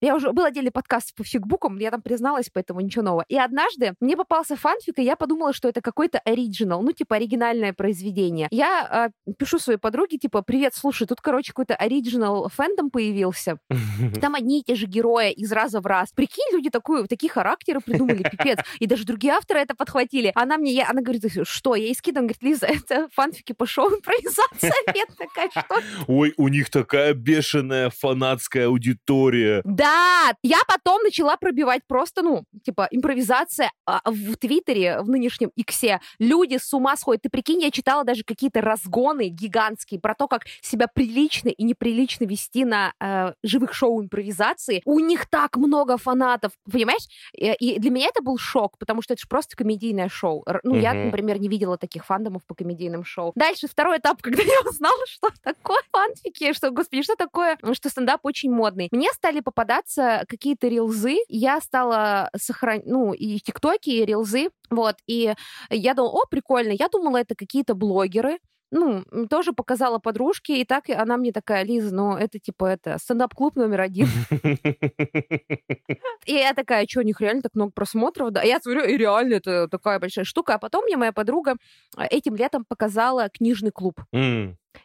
[0.00, 0.32] я уже...
[0.32, 3.24] Был отдельный подкаст по фигбукам, я там призналась, поэтому ничего нового.
[3.28, 7.72] И однажды мне попался фанфик, и я подумала, что это какой-то оригинал, ну, типа, оригинальное
[7.72, 8.48] произведение.
[8.50, 13.58] Я э, пишу своей подруге, типа, привет, слушай, тут, короче, какой-то оригинал фэндом появился.
[14.20, 16.12] Там одни и те же герои из раза в раз.
[16.12, 18.58] Прикинь, люди такую, такие характеры придумали, пипец.
[18.78, 20.32] И даже другие авторы это подхватили.
[20.34, 21.74] Она мне, я, она говорит, что?
[21.74, 24.72] Я ей скидываю, говорит, Лиза, это фанфики по шоу импровизация.
[24.94, 25.80] Я такая, что?
[26.06, 29.62] Ой, у них такая бешеная фанатская аудитория.
[29.64, 35.50] Да, да, я потом начала пробивать просто, ну, типа, импровизация а, в Твиттере, в нынешнем
[35.56, 36.00] Иксе.
[36.18, 37.22] Люди с ума сходят.
[37.22, 42.24] Ты прикинь, я читала даже какие-то разгоны гигантские про то, как себя прилично и неприлично
[42.24, 44.82] вести на э, живых шоу импровизации.
[44.84, 47.06] У них так много фанатов, понимаешь?
[47.34, 50.44] И, и для меня это был шок, потому что это же просто комедийное шоу.
[50.62, 50.80] Ну, mm-hmm.
[50.80, 53.32] я, например, не видела таких фандомов по комедийным шоу.
[53.34, 58.20] Дальше второй этап, когда я узнала, что такое фанфики, что, господи, что такое, что стендап
[58.24, 58.88] очень модный.
[58.92, 61.18] Мне стали попадать появляться какие-то рилзы.
[61.28, 65.34] Я стала сохранять, ну, и тиктоки, и рилзы, вот, и
[65.70, 68.38] я думала, о, прикольно, я думала, это какие-то блогеры,
[68.72, 73.56] ну, тоже показала подружке, и так она мне такая, Лиза, ну, это типа это стендап-клуб
[73.56, 74.06] номер один.
[76.26, 78.30] И я такая, что, у них реально так много просмотров?
[78.30, 80.54] Да, я смотрю, и реально это такая большая штука.
[80.54, 81.56] А потом мне моя подруга
[81.96, 84.00] а, этим летом показала книжный клуб.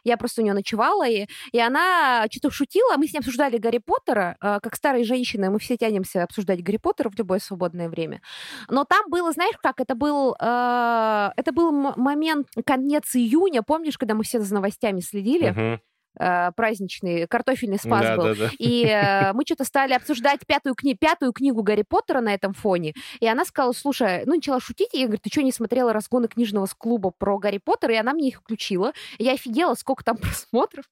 [0.04, 2.96] Я просто у нее ночевала, и, и она что-то шутила.
[2.96, 4.36] Мы с ней обсуждали Гарри Поттера.
[4.40, 8.20] Э, как старые женщины, мы все тянемся обсуждать Гарри Поттера в любое свободное время.
[8.68, 14.14] Но там было, знаешь, как это был, э, это был момент конец июня, помнишь, когда
[14.14, 15.50] мы все за новостями следили?
[15.50, 15.80] Uh-huh
[16.18, 18.24] э, праздничный, картофельный спас Да, был.
[18.24, 18.50] да, да.
[18.58, 22.94] И э, мы что-то стали обсуждать пятую, кни- пятую книгу Гарри Поттера на этом фоне.
[23.20, 24.94] И она сказала, слушай, ну, начала шутить.
[24.94, 27.94] И я говорю, ты что, не смотрела разгоны книжного клуба про Гарри Поттера?
[27.94, 28.92] И она мне их включила.
[29.18, 30.84] И я офигела, сколько там просмотров.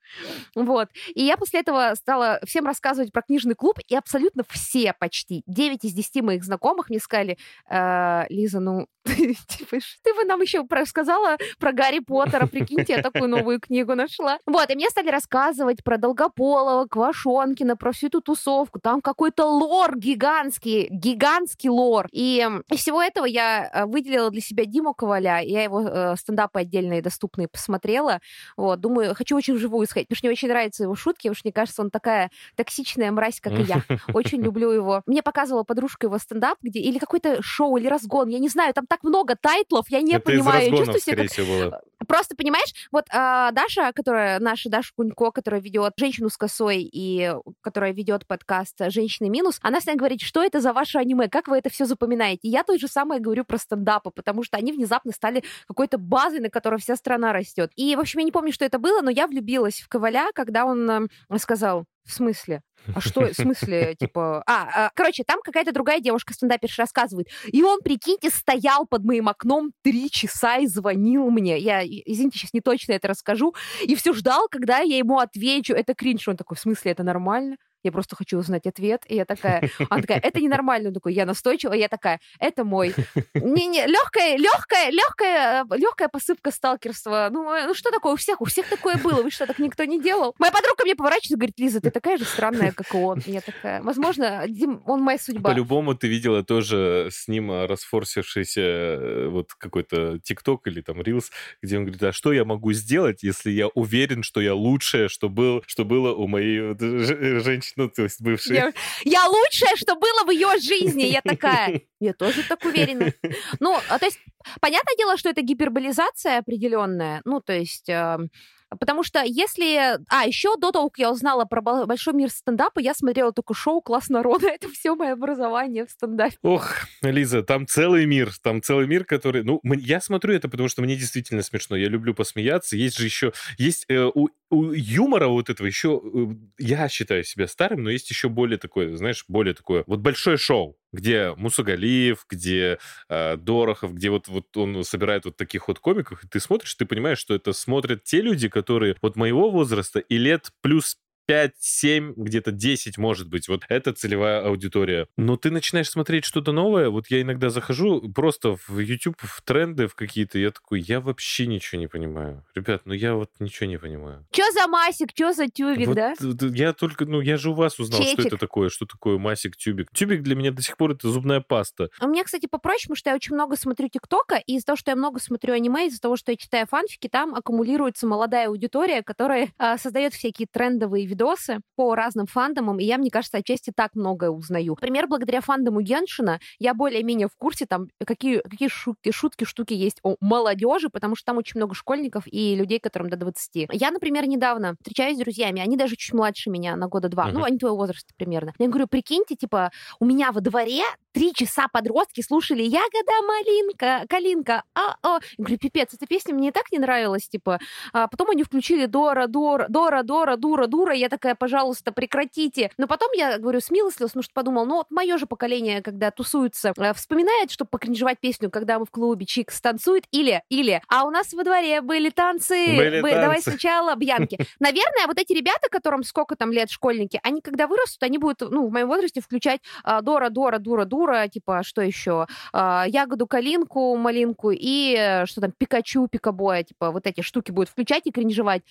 [0.54, 0.88] Вот.
[1.14, 5.84] И я после этого стала всем рассказывать про книжный клуб, и абсолютно все почти, 9
[5.84, 10.64] из 10 моих знакомых мне сказали, «Э, Лиза, ну, ты, типа, ты бы нам еще
[10.70, 14.38] рассказала про Гарри Поттера, прикиньте, я такую новую книгу нашла.
[14.46, 18.80] Вот, и мне стали рассказывать про Долгополова, Квашонкина, про всю эту тусовку.
[18.80, 22.08] Там какой-то лор гигантский, гигантский лор.
[22.10, 25.40] И из всего этого я э, выделила для себя Диму Коваля.
[25.40, 28.20] Я его э, стендапы отдельные доступные посмотрела.
[28.56, 31.46] Вот, думаю, хочу очень вживую сходить, потому что мне очень нравятся его шутки, потому что
[31.46, 33.82] мне кажется, он такая токсичная мразь, как и я.
[34.14, 35.02] Очень люблю его.
[35.06, 38.86] Мне показывала подружка его стендап, где или какой-то шоу, или разгон, я не знаю, там
[38.86, 40.64] так много тайтлов, я не Это из понимаю.
[40.64, 41.82] Я разгонов, чувствую себя скорее как всего, было.
[42.06, 47.34] Просто, понимаешь, вот а, Даша, которая, наша Даша Кунько, которая ведет «Женщину с косой» и
[47.60, 51.58] которая ведет подкаст «Женщины минус», она всегда говорит, что это за ваше аниме, как вы
[51.58, 52.48] это все запоминаете.
[52.48, 56.40] И я то же самое говорю про стендапы, потому что они внезапно стали какой-то базой,
[56.40, 57.70] на которой вся страна растет.
[57.76, 60.64] И, в общем, я не помню, что это было, но я влюбилась в Коваля, когда
[60.64, 62.62] он э, сказал, в смысле?
[62.94, 64.42] А что, в смысле, типа...
[64.46, 67.28] А, а, короче, там какая-то другая девушка стендаперша рассказывает.
[67.46, 71.58] И он, прикиньте, стоял под моим окном три часа и звонил мне.
[71.58, 73.54] Я, извините, сейчас не точно это расскажу.
[73.82, 75.74] И все ждал, когда я ему отвечу.
[75.74, 76.28] Это кринж.
[76.28, 77.56] Он такой, в смысле, это нормально?
[77.84, 79.02] Я просто хочу узнать ответ.
[79.06, 80.88] И я такая, она такая, это ненормально.
[80.88, 81.74] Он такой, я настойчива.
[81.74, 82.94] Я такая, это мой.
[83.34, 87.28] Не-не, легкая, легкая, легкая, легкая посыпка сталкерства.
[87.30, 88.14] Ну, э, ну что такое?
[88.14, 89.22] У всех, у всех такое было.
[89.22, 90.34] Вы что, так никто не делал?
[90.38, 93.20] Моя подруга мне поворачивается и говорит, Лиза, ты такая же странная, как и он.
[93.26, 95.50] И я такая, возможно, Дим, он моя судьба.
[95.50, 101.30] По-любому ты видела тоже с ним а, расфорсившийся э, вот какой-то ТикТок или там Рилс,
[101.62, 105.28] где он говорит, а что я могу сделать, если я уверен, что я лучшее, что,
[105.28, 108.56] был, что было у моей женщины, ну, то есть бывшей.
[108.56, 108.72] Я,
[109.04, 111.04] я лучшее, что было в ее жизни.
[111.04, 113.12] Я такая, я тоже так уверена.
[113.60, 114.18] Ну, а, то есть,
[114.60, 117.20] понятное дело, что это гиперболизация определенная.
[117.24, 117.88] Ну, то есть...
[117.88, 118.30] эм,
[118.76, 119.98] Потому что если...
[120.08, 123.54] А, еще до того, как я узнала про бо- большой мир стендапа, я смотрела только
[123.54, 124.48] шоу «Класс народа».
[124.54, 126.36] Это все мое образование в стендапе.
[126.42, 126.70] Ох,
[127.02, 129.42] Лиза, там целый мир, там целый мир, который...
[129.42, 131.76] Ну, я смотрю это, потому что мне действительно смешно.
[131.76, 132.76] Я люблю посмеяться.
[132.76, 133.32] Есть же еще...
[133.58, 136.00] Есть э, у, у юмора вот этого еще...
[136.02, 136.26] э,
[136.58, 139.84] я считаю себя старым, но есть еще более такое, знаешь, более такое...
[139.86, 142.78] Вот большое шоу, где Мусагалиев, где
[143.08, 146.86] э, Дорохов, где вот, вот он собирает вот таких вот комиков, и ты смотришь, ты
[146.86, 150.96] понимаешь, что это смотрят те люди, которые вот моего возраста и лет плюс
[151.26, 153.48] 5, 7, где-то 10, может быть.
[153.48, 155.06] Вот это целевая аудитория.
[155.16, 156.90] Но ты начинаешь смотреть что-то новое.
[156.90, 161.46] Вот я иногда захожу просто в YouTube, в тренды в какие-то, я такой, я вообще
[161.46, 162.44] ничего не понимаю.
[162.54, 164.26] Ребят, ну я вот ничего не понимаю.
[164.30, 166.14] Че за масик, че за тюбик, Вот, да?
[166.54, 168.26] Я только, ну, я же у вас узнал, что Чечек.
[168.26, 169.90] это такое, что такое масик, тюбик.
[169.92, 171.88] Тюбик для меня до сих пор это зубная паста.
[172.00, 174.90] У меня, кстати, попроще, потому что я очень много смотрю ТикТока, и из-за того, что
[174.90, 179.52] я много смотрю аниме, из-за того, что я читаю фанфики, там аккумулируется молодая аудитория, которая
[179.58, 184.30] а, создает всякие трендовые видосы по разным фандомам, и я, мне кажется, отчасти так многое
[184.30, 184.72] узнаю.
[184.80, 189.98] Например, благодаря фандому Геншина я более-менее в курсе, там, какие, какие шутки, шутки, штуки есть
[190.02, 193.68] о молодежи, потому что там очень много школьников и людей, которым до 20.
[193.72, 197.34] Я, например, недавно встречаюсь с друзьями, они даже чуть младше меня на года два, Мгм.
[197.34, 198.52] ну, они твоего возраста примерно.
[198.58, 200.82] Я говорю, прикиньте, типа, у меня во дворе
[201.14, 205.20] три часа подростки слушали «Ягода, малинка, калинка, а-а».
[205.38, 207.60] Я говорю, пипец, эта песня мне и так не нравилась, типа.
[207.92, 212.70] А потом они включили «Дора, Дора, Дора, Дора, Дура, Дура», я такая, пожалуйста, прекратите.
[212.78, 216.74] Но потом я, говорю, смилостилась, потому что подумал, ну вот мое же поколение, когда тусуется,
[216.76, 221.10] э, вспоминает, чтобы покринжевать песню, когда мы в клубе Чикс танцует, или, или, а у
[221.10, 223.50] нас во дворе были танцы, Были Бы- давай танцы.
[223.52, 224.36] сначала Бьянки.
[224.58, 228.66] Наверное, вот эти ребята, которым сколько там лет школьники, они когда вырастут, они будут, ну,
[228.66, 232.26] в моем возрасте включать а, Дора, Дора, Дура, Дура, типа, что еще?
[232.52, 237.68] А, ягоду, калинку, малинку и э, что там, Пикачу, Пикабоя, типа, вот эти штуки будут
[237.70, 238.62] включать и кринжевать.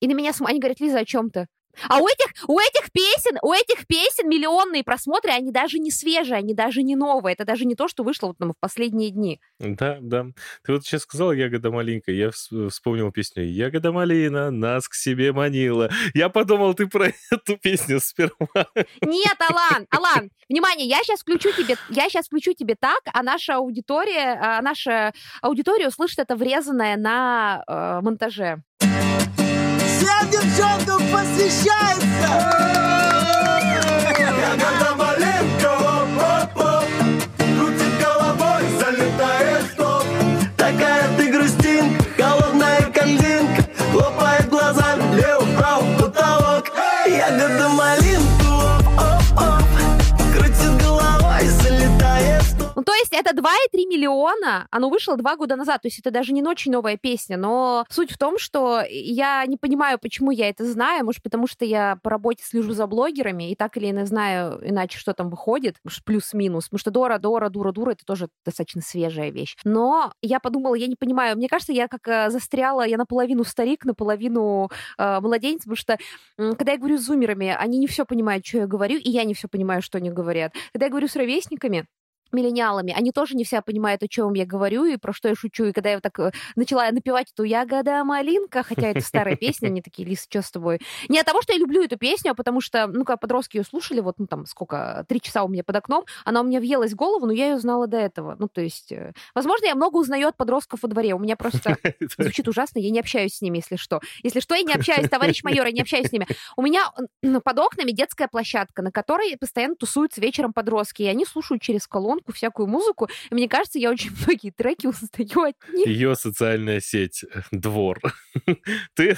[0.00, 1.46] И на меня см- они говорят, Лиза, о чем ты?
[1.88, 6.36] А у этих, у этих песен, у этих песен миллионные просмотры, они даже не свежие,
[6.36, 7.34] они даже не новые.
[7.34, 9.40] Это даже не то, что вышло вот там в последние дни.
[9.58, 10.26] Да, да.
[10.64, 15.32] Ты вот сейчас сказала «Ягода маленькая», я вс- вспомнил песню «Ягода малина нас к себе
[15.32, 15.90] манила».
[16.14, 18.66] Я подумал, ты про эту песню сперва.
[19.02, 23.56] Нет, Алан, Алан, внимание, я сейчас включу тебе, я сейчас включу тебе так, а наша
[23.56, 28.62] аудитория, а наша аудитория услышит это врезанное на э, монтаже.
[30.00, 32.50] Всем девчонкам посвящается!
[53.10, 54.66] Это 2,3 миллиона.
[54.70, 55.82] Оно вышло два года назад.
[55.82, 57.36] То есть это даже не очень новая песня.
[57.36, 61.04] Но суть в том, что я не понимаю, почему я это знаю.
[61.04, 64.98] Может, потому что я по работе слежу за блогерами и так или иначе знаю, иначе
[64.98, 65.76] что там выходит.
[66.04, 66.64] Плюс-минус.
[66.64, 69.56] Потому что Дора, Дора, Дура, Дура— это тоже достаточно свежая вещь.
[69.64, 71.36] Но я подумала, я не понимаю.
[71.36, 75.98] Мне кажется, я как э, застряла, я наполовину старик, наполовину э, младенец, потому что
[76.38, 79.24] м, когда я говорю с зумерами, они не все понимают, что я говорю, и я
[79.24, 80.52] не все понимаю, что они говорят.
[80.72, 81.86] Когда я говорю с ровесниками,
[82.32, 85.64] миллениалами, они тоже не все понимают, о чем я говорю и про что я шучу.
[85.64, 89.82] И когда я так э, начала напевать эту «Ягода малинка», хотя это старая песня, они
[89.82, 90.80] такие, Лиз, что с тобой?
[91.08, 93.64] Не от того, что я люблю эту песню, а потому что, ну, когда подростки ее
[93.64, 96.92] слушали, вот, ну, там, сколько, три часа у меня под окном, она у меня въелась
[96.92, 98.36] в голову, но я ее знала до этого.
[98.38, 101.14] Ну, то есть, э, возможно, я много узнаю от подростков во дворе.
[101.14, 101.76] У меня просто
[102.18, 104.00] звучит ужасно, я не общаюсь с ними, если что.
[104.22, 106.26] Если что, я не общаюсь, товарищ майор, я не общаюсь с ними.
[106.56, 106.90] У меня
[107.44, 112.19] под окнами детская площадка, на которой постоянно тусуются вечером подростки, и они слушают через колонку
[112.28, 113.08] всякую музыку.
[113.30, 115.86] И мне кажется, я очень многие треки узнаю от них.
[115.86, 117.98] Ее социальная сеть э, двор.
[118.94, 119.16] Ты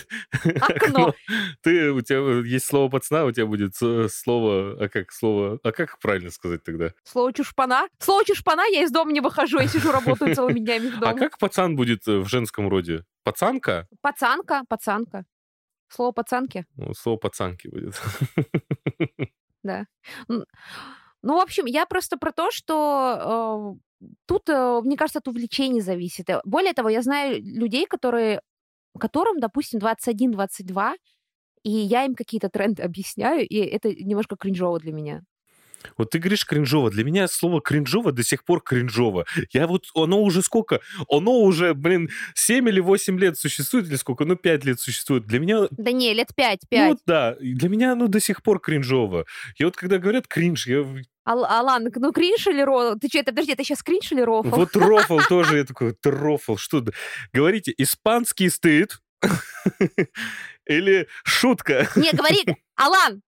[0.60, 1.14] Окно.
[1.62, 5.72] Ты у тебя есть слово пацана, у тебя будет э, слово, а как слово, а
[5.72, 6.92] как правильно сказать тогда?
[7.04, 7.88] Слово чушпана.
[7.98, 11.18] Слово чушпана, я из дома не выхожу, я сижу, работаю целыми днями в А доме.
[11.18, 13.04] как пацан будет э, в женском роде?
[13.24, 13.86] Пацанка?
[14.00, 15.24] Пацанка, пацанка.
[15.88, 18.00] Слово пацанки, Ну, слово пацанки будет.
[19.62, 19.86] да.
[21.22, 25.80] Ну, в общем, я просто про то, что э, тут, э, мне кажется, от увлечений
[25.80, 26.28] зависит.
[26.30, 28.42] Э, Более того, я знаю людей, которые,
[28.98, 30.96] которым, допустим, 21-22,
[31.64, 35.22] и я им какие-то тренды объясняю, и это немножко кринжово для меня.
[35.96, 36.90] Вот ты говоришь кринжово.
[36.90, 39.24] Для меня слово кринжово до сих пор кринжово.
[39.52, 40.80] Я вот, оно уже сколько?
[41.08, 44.24] Оно уже, блин, 7 или 8 лет существует, или сколько?
[44.24, 45.26] Ну, 5 лет существует.
[45.26, 46.88] Для меня Да не, лет 5, Ну 5.
[46.90, 49.24] вот да, для меня оно до сих пор кринжово.
[49.56, 52.98] И вот когда говорят кринж, я в- Алан, ну кринж или рофл?
[52.98, 54.48] Ты что, это, подожди, это сейчас кринж или рофл?
[54.48, 56.84] вот рофл тоже, я такой, «Ты рофл, что?
[57.32, 58.98] Говорите, испанский стыд
[60.66, 62.44] или шутка, Не, говори,
[62.76, 63.22] Алан,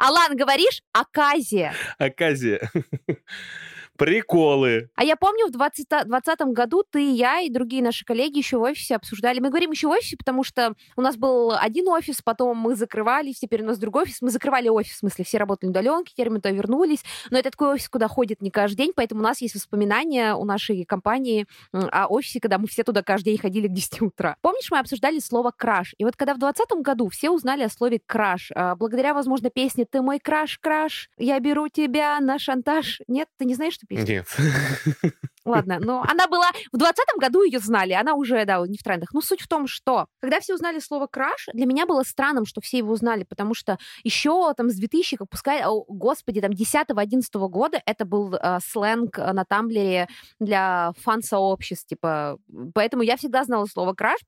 [0.00, 1.74] Алан, говоришь оказия.
[1.98, 2.70] оказия,
[4.00, 4.88] приколы.
[4.96, 8.96] А я помню, в 2020 году ты, я и другие наши коллеги еще в офисе
[8.96, 9.40] обсуждали.
[9.40, 13.40] Мы говорим еще в офисе, потому что у нас был один офис, потом мы закрывались,
[13.40, 14.22] теперь у нас другой офис.
[14.22, 17.04] Мы закрывали офис, в смысле, все работали на удаленке, теперь мы туда вернулись.
[17.30, 20.46] Но это такой офис, куда ходит не каждый день, поэтому у нас есть воспоминания у
[20.46, 24.36] нашей компании о офисе, когда мы все туда каждый день ходили к 10 утра.
[24.40, 25.94] Помнишь, мы обсуждали слово «краш»?
[25.98, 29.84] И вот когда в 2020 году все узнали о слове «краш», а, благодаря, возможно, песне
[29.84, 33.02] «Ты мой краш-краш», «Я беру тебя на шантаж».
[33.06, 34.14] Нет, ты не знаешь, что песня?
[34.14, 35.12] Нет.
[35.44, 36.50] Ладно, но она была...
[36.72, 39.12] В двадцатом году ее знали, она уже, да, не в трендах.
[39.12, 42.60] Но суть в том, что когда все узнали слово «краш», для меня было странным, что
[42.60, 47.22] все его узнали, потому что еще там с 2000, как пускай, о, господи, там 10-11
[47.48, 52.38] года это был э, сленг э, на Тамблере для фан-сообществ, типа,
[52.74, 54.20] поэтому я всегда знала слово «краш»,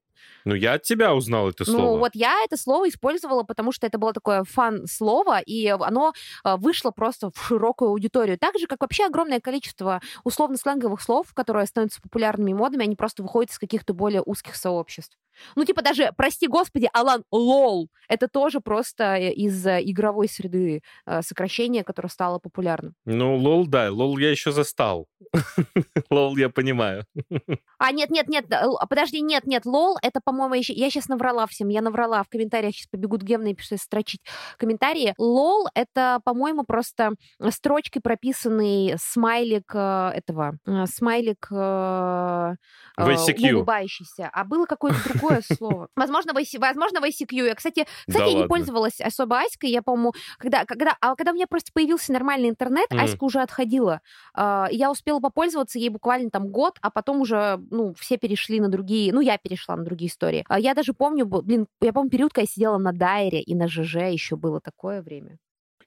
[0.45, 1.99] Ну, я от тебя узнал это ну, слово.
[1.99, 6.13] вот я это слово использовала, потому что это было такое фан-слово, и оно
[6.45, 8.39] э, вышло просто в широкую аудиторию.
[8.39, 13.53] Так же, как вообще огромное количество условно-сленговых слов, которые становятся популярными модными, они просто выходят
[13.53, 15.17] из каких-то более узких сообществ.
[15.57, 20.83] Ну, типа даже, прости господи, Алан, лол, это тоже просто э, из э, игровой среды
[21.23, 22.95] сокращение, которое стало популярным.
[23.05, 25.07] Ну, лол, да, лол я еще застал.
[26.11, 27.05] Лол я понимаю.
[27.79, 30.73] А, нет, нет, нет, л- подожди, нет, нет, лол, это, по-моему, еще...
[30.73, 34.21] я сейчас наврала всем, я наврала в комментариях, сейчас побегут гневные письма строчить
[34.59, 35.15] комментарии.
[35.19, 37.13] Лол, это, по-моему, просто
[37.51, 42.55] строчкой прописанный смайлик э, этого, э, смайлик э,
[42.99, 45.89] э, улыбающийся, а было какое-то другое слово.
[45.97, 47.47] Возможно, в возможно, ICQ.
[47.47, 51.35] Я, кстати, кстати, я не пользовалась особо Аськой, я, по-моему, когда, когда, а когда у
[51.35, 52.87] меня просто появился нормальный интернет.
[52.91, 54.01] Аська уже отходила.
[54.35, 58.69] А, Я успела попользоваться ей буквально там год, а потом уже, ну, все перешли на
[58.69, 60.45] другие, ну, я перешла на другие истории.
[60.49, 63.69] А Я даже помню, блин, я помню период, когда я сидела на Дайре и на
[63.69, 65.39] ЖЖ, еще было такое время.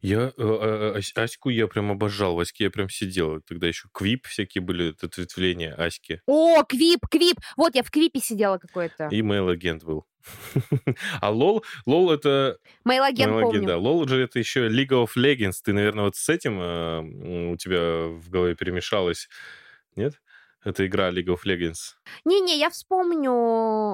[0.02, 2.36] Я э, Ась- Аську я прям обожал.
[2.36, 3.42] В Аське я прям сидел.
[3.42, 6.22] Тогда еще квип всякие были, это ответвления Аськи.
[6.28, 7.38] О, Квип, Квип!
[7.58, 9.08] Вот я в Квипе сидела какой-то.
[9.08, 10.06] И Mail агент был.
[11.22, 12.58] А лол, лол это...
[12.84, 13.66] Мейл-агент помню.
[13.66, 13.78] да.
[13.78, 15.56] Лол же это еще League of Legends.
[15.64, 19.28] Ты, наверное, вот с этим у тебя в голове перемешалось.
[19.96, 20.22] Нет?
[20.66, 21.94] Это игра League of Legends.
[22.26, 23.32] Не-не, я вспомню,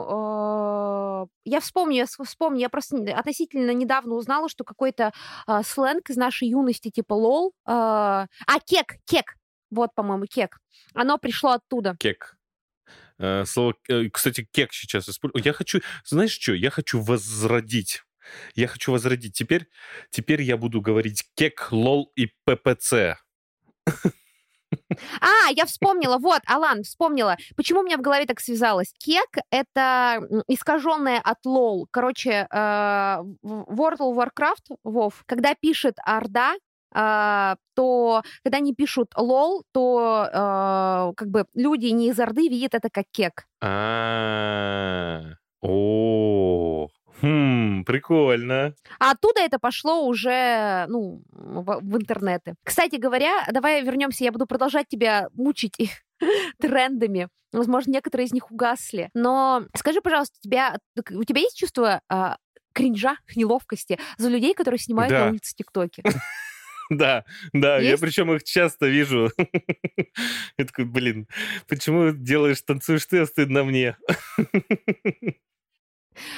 [0.09, 5.11] э, я вспомню, я вспомню, я просто относительно недавно узнала, что какой-то
[5.47, 8.27] э, сленг из нашей юности, типа лол, э, а,
[8.65, 9.35] кек, кек,
[9.69, 10.59] вот, по-моему, кек,
[10.93, 11.97] оно пришло оттуда.
[11.99, 12.37] Кек.
[13.19, 15.43] Э, Слово, э, кстати, кек сейчас использую.
[15.43, 18.03] Я хочу, знаешь что, я хочу возродить.
[18.55, 19.33] Я хочу возродить.
[19.33, 19.67] Теперь,
[20.09, 23.17] теперь я буду говорить кек, лол и ППЦ.
[25.19, 27.37] А, я вспомнила, вот, Алан, вспомнила.
[27.55, 28.93] Почему у меня в голове так связалось?
[28.97, 31.87] Кек— это искаженное от лол.
[31.91, 32.55] Короче, э,
[33.43, 36.53] World of Warcraft, Вов, когда пишет Орда,
[36.93, 42.75] э, то когда они пишут лол, то э, как бы люди не из Орды видят
[42.75, 43.45] это как кек.
[43.61, 45.21] А,
[45.61, 46.87] О,
[47.21, 48.73] хм, прикольно.
[48.99, 52.55] А оттуда это пошло уже, ну, в, в интернеты.
[52.63, 55.89] Кстати говоря, давай вернемся, я буду продолжать тебя мучить их
[56.59, 57.27] трендами.
[57.53, 59.09] Возможно, некоторые из них угасли.
[59.13, 60.77] Но скажи, пожалуйста, у тебя,
[61.11, 62.37] у тебя есть чувство а,
[62.73, 65.25] кринжа, неловкости за людей, которые снимают Да.
[65.25, 66.03] на улице ТикТоки?
[66.89, 68.01] Да, да, я Есть?
[68.01, 69.29] причем их часто вижу.
[70.57, 71.25] Я такой, блин,
[71.69, 73.95] почему делаешь, танцуешь ты, а стыдно мне?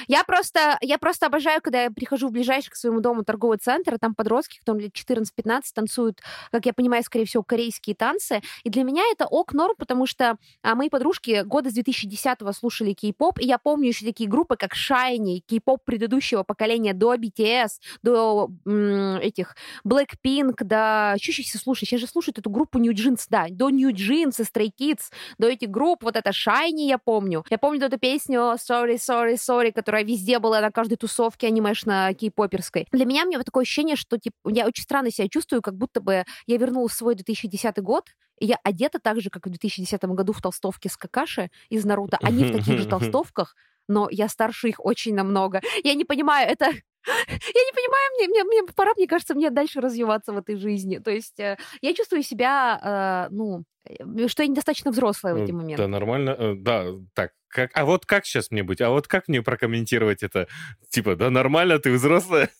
[0.08, 3.94] Я просто, я просто обожаю, когда я прихожу в ближайший к своему дому торговый центр,
[3.94, 6.20] и там подростки, которым лет 14-15, танцуют,
[6.50, 8.42] как я понимаю, скорее всего, корейские танцы.
[8.64, 12.92] И для меня это ок норм, потому что а, мои подружки года с 2010-го слушали
[12.92, 17.68] кей-поп, и я помню еще такие группы, как Shiny, кей-поп предыдущего поколения до BTS,
[18.02, 19.56] до м, этих
[19.86, 21.88] Blackpink, да, что сейчас все слушают?
[21.88, 25.48] Сейчас же слушают эту группу New Jeans, да, до New Jeans и Stray Kids, до
[25.48, 27.44] этих групп, вот это Shiny я помню.
[27.50, 32.86] Я помню эту песню Sorry, Sorry, Sorry, которая везде была на каждой тусовке анимешно-кей-поперской.
[32.92, 35.76] Для меня у меня вот такое ощущение, что типа, я очень странно себя чувствую, как
[35.76, 38.08] будто бы я вернулась в свой 2010 год,
[38.38, 42.18] и я одета так же, как в 2010 году в толстовке с Какаши из Наруто.
[42.22, 43.54] Они в таких же толстовках,
[43.88, 45.60] но я старше их очень намного.
[45.82, 46.66] Я не понимаю, это...
[47.06, 50.96] Я не понимаю, мне, мне, мне пора, мне кажется, мне дальше развиваться в этой жизни.
[50.96, 55.52] То есть э, я чувствую себя, э, ну, э, что я недостаточно взрослая в эти
[55.52, 55.82] моменты.
[55.82, 56.30] Да, нормально.
[56.30, 58.80] Э, Да, так, как, а вот как сейчас мне быть?
[58.80, 60.48] А вот как мне прокомментировать это?
[60.88, 62.50] Типа, да нормально, ты взрослая?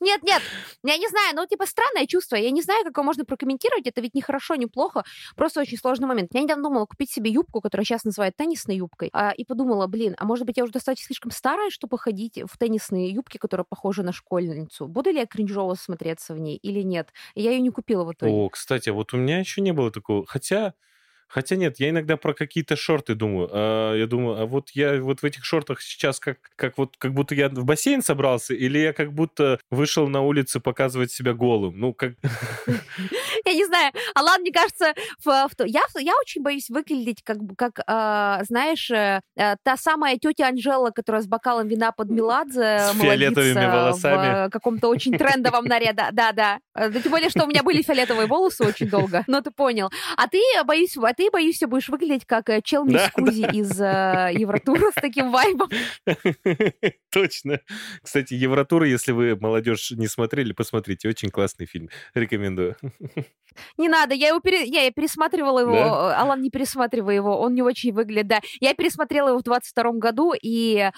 [0.00, 0.42] Нет, нет,
[0.82, 2.36] я не знаю, ну, типа, странное чувство.
[2.36, 3.86] Я не знаю, как его можно прокомментировать.
[3.86, 5.04] Это ведь не хорошо, не плохо.
[5.36, 6.30] Просто очень сложный момент.
[6.32, 9.10] Я недавно думала купить себе юбку, которую сейчас называют теннисной юбкой.
[9.12, 12.56] а, и подумала, блин, а может быть, я уже достаточно слишком старая, чтобы ходить в
[12.56, 14.88] теннисные юбки, которые похожи на школьницу.
[14.88, 17.12] Буду ли я кринжово смотреться в ней или нет?
[17.34, 18.32] Я ее не купила в итоге.
[18.32, 20.24] О, кстати, вот у меня еще не было такого.
[20.26, 20.72] Хотя,
[21.28, 23.48] хотя нет, я иногда про какие-то шорты думаю.
[23.52, 27.12] А, я думаю, а вот я вот в этих шортах сейчас как, как вот как
[27.14, 31.78] будто я в бассейн собрался, или я как будто вышел на улицу показывать себя голым.
[31.78, 32.14] Ну, как...
[33.44, 33.92] Я не знаю.
[34.14, 38.90] Алан, мне кажется, в, в то- я, я очень боюсь выглядеть как, как а, знаешь,
[38.90, 44.48] э, э, та самая тетя Анжела, которая с бокалом вина под Меладзе С фиолетовыми волосами.
[44.48, 46.08] в каком-то очень трендовом наряде.
[46.12, 46.58] Да, да.
[46.74, 49.24] Э, да Тем более, что у меня были фиолетовые волосы очень долго.
[49.26, 49.90] Но ты понял.
[50.16, 53.80] А ты, э, боюсь, а ты, боюсь, будешь выглядеть как э, чел Да, Мискузи из
[53.80, 55.68] э, Евротура с таким вайбом.
[57.12, 57.60] Точно.
[58.02, 61.08] Кстати, Евротур, если вы, молодежь, не смотрели, посмотрите.
[61.08, 61.88] Очень классный фильм.
[62.14, 62.76] Рекомендую.
[63.78, 64.64] Не надо, я его пере...
[64.64, 65.78] я, я пересматривала его, Да?
[65.80, 68.40] э, Алан, не пересматривай его, он не очень выглядит, да.
[68.60, 70.90] Я пересмотрела его в 22 году, и,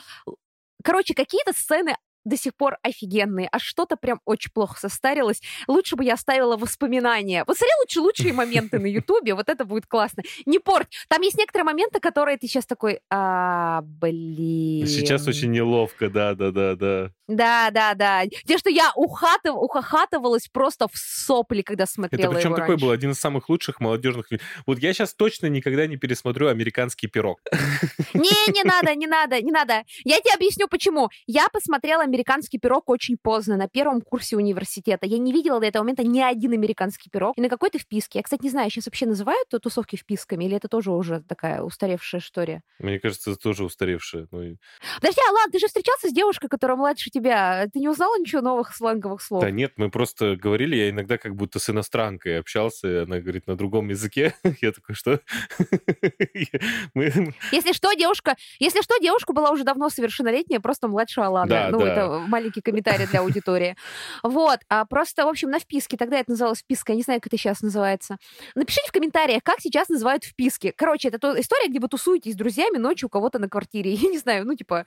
[0.82, 5.40] короче, какие-то сцены до сих пор офигенные, а что-то прям очень плохо состарилось.
[5.68, 7.44] Лучше бы я оставила воспоминания.
[7.46, 10.24] Вот смотри лучше лучшие моменты на Ютубе, вот это будет классно.
[10.44, 10.88] Не порть.
[11.08, 14.86] Там есть некоторые моменты, которые ты сейчас такой, а, блин.
[14.88, 17.12] Сейчас очень неловко, да-да-да-да.
[17.28, 18.22] Да, да, да.
[18.46, 19.54] Те, что я ухатыв...
[19.54, 22.84] ухахатывалась просто в сопли, когда смотрела Это причем его такой раньше.
[22.84, 24.26] был один из самых лучших молодежных.
[24.66, 27.40] Вот я сейчас точно никогда не пересмотрю «Американский пирог».
[28.14, 29.84] Не, не надо, не надо, не надо.
[30.04, 31.10] Я тебе объясню, почему.
[31.26, 35.06] Я посмотрела «Американский пирог» очень поздно, на первом курсе университета.
[35.06, 37.36] Я не видела до этого момента ни один «Американский пирог».
[37.36, 38.18] И на какой-то вписке.
[38.20, 42.20] Я, кстати, не знаю, сейчас вообще называют тусовки вписками, или это тоже уже такая устаревшая
[42.20, 42.62] история?
[42.78, 44.28] Мне кажется, это тоже устаревшее.
[44.30, 44.56] Ну, и-
[45.00, 47.68] Подожди, Алан, ты же встречался с девушкой, которая младше тебя.
[47.72, 49.42] Ты не узнала ничего новых сленговых слов?
[49.42, 53.46] Да нет, мы просто говорили, я иногда как будто с иностранкой общался, и она говорит
[53.46, 54.34] на другом языке.
[54.60, 55.20] Я такой, что?
[56.94, 61.48] Если что, девушка, если что, девушка была уже давно совершеннолетняя, просто младше Алана.
[61.48, 61.92] Да, ну, да.
[61.92, 63.76] это маленький комментарий для аудитории.
[64.22, 64.60] Вот.
[64.68, 67.38] А просто, в общем, на вписке, тогда это называлось вписка, я не знаю, как это
[67.38, 68.16] сейчас называется.
[68.54, 70.72] Напишите в комментариях, как сейчас называют вписки.
[70.76, 73.92] Короче, это то- история, где вы тусуетесь с друзьями ночью у кого-то на квартире.
[73.94, 74.84] Я не знаю, ну, типа,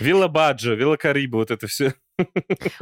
[0.00, 1.94] Вилла Баджо, Вилла Кариба, вот это все.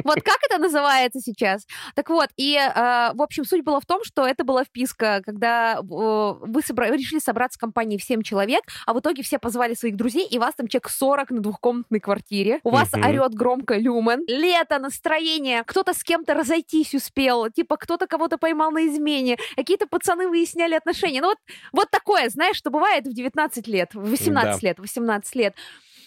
[0.04, 1.66] Вот как это называется сейчас?
[1.96, 2.70] Так вот, и, э,
[3.14, 7.18] в общем, суть была в том, что это была вписка, когда э, вы собра- решили
[7.18, 10.54] собраться в компании в 7 человек, а в итоге все позвали своих друзей, и вас
[10.54, 12.60] там человек 40 на двухкомнатной квартире.
[12.62, 13.04] У вас Мгм.
[13.06, 14.22] орет громко люмен.
[14.28, 15.64] Лето, настроение.
[15.64, 17.50] Кто-то с кем-то разойтись успел.
[17.50, 19.36] Типа, кто-то кого-то поймал на измене.
[19.56, 21.20] Какие-то пацаны выясняли отношения.
[21.20, 21.38] Ну вот,
[21.72, 25.54] вот такое, знаешь, что бывает в 19 лет, в 18 лет, в 18 лет.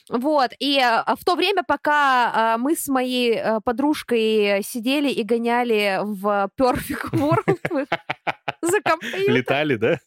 [0.10, 5.24] Вот, и э, в то время, пока э, мы с моей э, подружкой сидели и
[5.24, 7.88] гоняли в Perfect World
[8.68, 9.34] за компьютер.
[9.34, 10.00] Летали, да?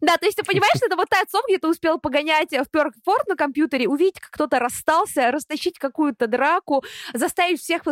[0.00, 2.74] Да, то есть ты понимаешь, что это вот та отцов, где ты успел погонять в
[2.74, 6.84] World на компьютере, увидеть, как кто-то расстался, растащить какую-то драку,
[7.14, 7.82] заставить всех,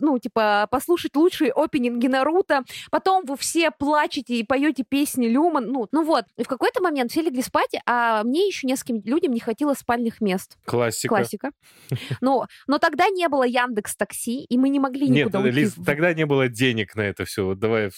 [0.00, 5.88] ну, типа, послушать лучшие опенинги Наруто, потом вы все плачете и поете песни Люман, ну,
[5.90, 6.24] ну вот.
[6.36, 10.20] И в какой-то момент все легли спать, а мне еще нескольким людям не хватило спальных
[10.20, 10.56] мест.
[10.64, 11.08] Классика.
[11.08, 11.50] Классика.
[12.20, 15.56] Но, но тогда не было Яндекс Такси, и мы не могли Нет, никуда уйти.
[15.56, 17.44] Лиз, тогда не было денег на это все.
[17.44, 17.90] Вот давай.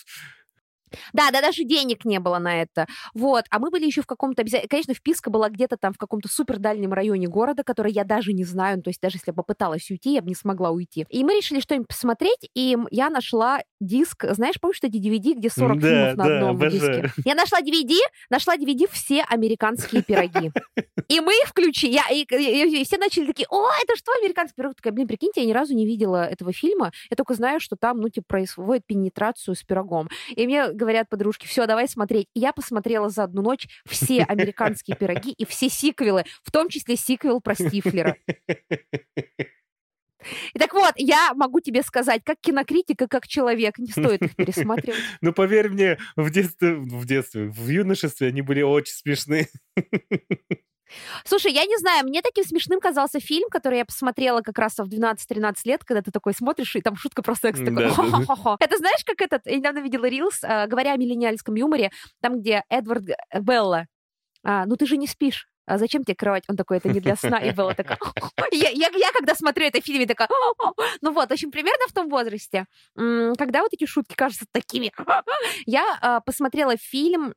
[1.12, 2.86] Да, да, даже денег не было на это.
[3.14, 3.44] Вот.
[3.50, 4.44] А мы были еще в каком-то...
[4.68, 8.44] Конечно, вписка была где-то там в каком-то супер дальнем районе города, который я даже не
[8.44, 8.76] знаю.
[8.78, 11.06] Ну, То есть даже если я попыталась уйти, я бы не смогла уйти.
[11.10, 14.24] И мы решили что-нибудь посмотреть, и я нашла диск...
[14.30, 17.02] Знаешь, помнишь, что DVD, где 40 Да, фильмов на да, одном обожаю.
[17.02, 17.22] диске?
[17.24, 17.94] Я нашла DVD,
[18.30, 20.50] нашла DVD «Все американские пироги».
[21.08, 21.92] И мы их включили.
[21.92, 24.74] Я, и, и- и все начали такие, о, это что, американский пирог?
[24.74, 26.92] Такая, блин, прикиньте, я ни разу не видела этого фильма.
[27.08, 30.08] Я только знаю, что там, ну, типа, происходит пенетрацию с пирогом.
[30.36, 32.28] И мне говорят подружки, все, давай смотреть.
[32.34, 36.96] И я посмотрела за одну ночь все американские пироги и все сиквелы, в том числе
[36.96, 38.16] сиквел про Стифлера.
[40.52, 44.34] И так вот, я могу тебе сказать, как кинокритик и как человек, не стоит их
[44.34, 44.98] пересматривать.
[45.20, 49.48] Ну, поверь мне, в детстве, в детстве, в юношестве они были очень смешные.
[51.24, 54.88] Слушай, я не знаю, мне таким смешным казался фильм, который я посмотрела как раз в
[54.88, 57.84] 12-13 лет, когда ты такой смотришь, и там шутка про секс, такой.
[58.60, 62.62] Это знаешь, как этот, я недавно видела Рилс, э, говоря о миллениальском юморе, там, где
[62.68, 63.86] Эдвард Г- Белла,
[64.44, 66.44] а, ну ты же не спишь, а зачем тебе кровать?
[66.48, 67.38] Он такой, это не для сна.
[67.38, 67.98] И Белла такая...
[68.50, 70.28] Я, я, я когда смотрю это в фильме, такая...
[71.02, 74.92] Ну вот, в общем, примерно в том возрасте, когда вот эти шутки кажутся такими...
[75.66, 77.32] Я а, посмотрела фильм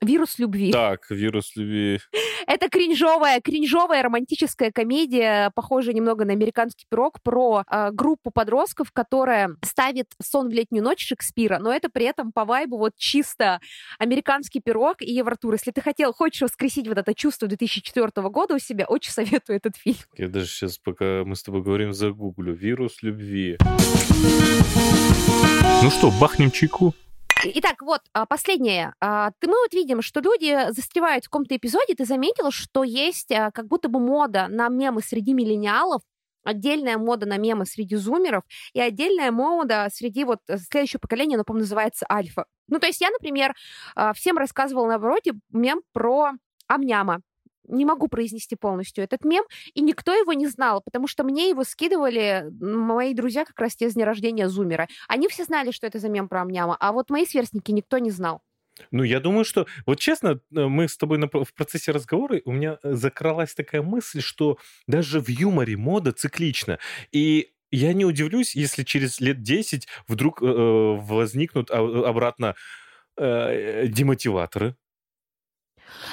[0.00, 0.72] «Вирус любви».
[0.72, 2.00] Так, вирус любви.
[2.46, 9.50] Это кринжовая, кринжовая романтическая комедия, похожая немного на американский пирог, про э, группу подростков, которая
[9.62, 13.60] ставит сон в летнюю ночь Шекспира, но это при этом по вайбу вот чисто
[13.98, 15.54] американский пирог и Евротур.
[15.54, 19.76] Если ты хотел, хочешь воскресить вот это чувство 2004 года у себя, очень советую этот
[19.76, 19.98] фильм.
[20.16, 22.54] Я даже сейчас, пока мы с тобой говорим, загуглю.
[22.54, 23.58] Вирус любви.
[25.82, 26.94] Ну что, бахнем чайку?
[27.46, 28.94] Итак, вот а, последнее.
[29.00, 31.94] А, Ты, мы вот видим, что люди застревают в каком-то эпизоде.
[31.94, 36.00] Ты заметила, что есть а, как будто бы мода на мемы среди миллениалов,
[36.42, 41.44] отдельная мода на мемы среди зумеров и отдельная мода среди вот э, следующего поколения, оно,
[41.44, 42.46] по-моему, называется альфа.
[42.68, 43.54] Ну, то есть я, например,
[44.14, 46.32] всем рассказывала на обороте мем про
[46.66, 47.20] амняма.
[47.68, 49.44] Не могу произнести полностью этот мем,
[49.74, 53.88] и никто его не знал, потому что мне его скидывали мои друзья как раз те
[53.88, 54.88] с дня рождения Зумера.
[55.08, 58.10] Они все знали, что это за мем про амняма, а вот мои сверстники никто не
[58.10, 58.42] знал.
[58.90, 59.66] Ну, я думаю, что...
[59.86, 63.82] Вот честно, э, мы с тобой на- в процессе разговора, у меня э, закралась такая
[63.82, 66.78] мысль, что даже в юморе мода циклична.
[67.12, 72.54] И я не удивлюсь, если через лет 10 вдруг э, э, возникнут а- обратно
[73.16, 74.76] э, демотиваторы.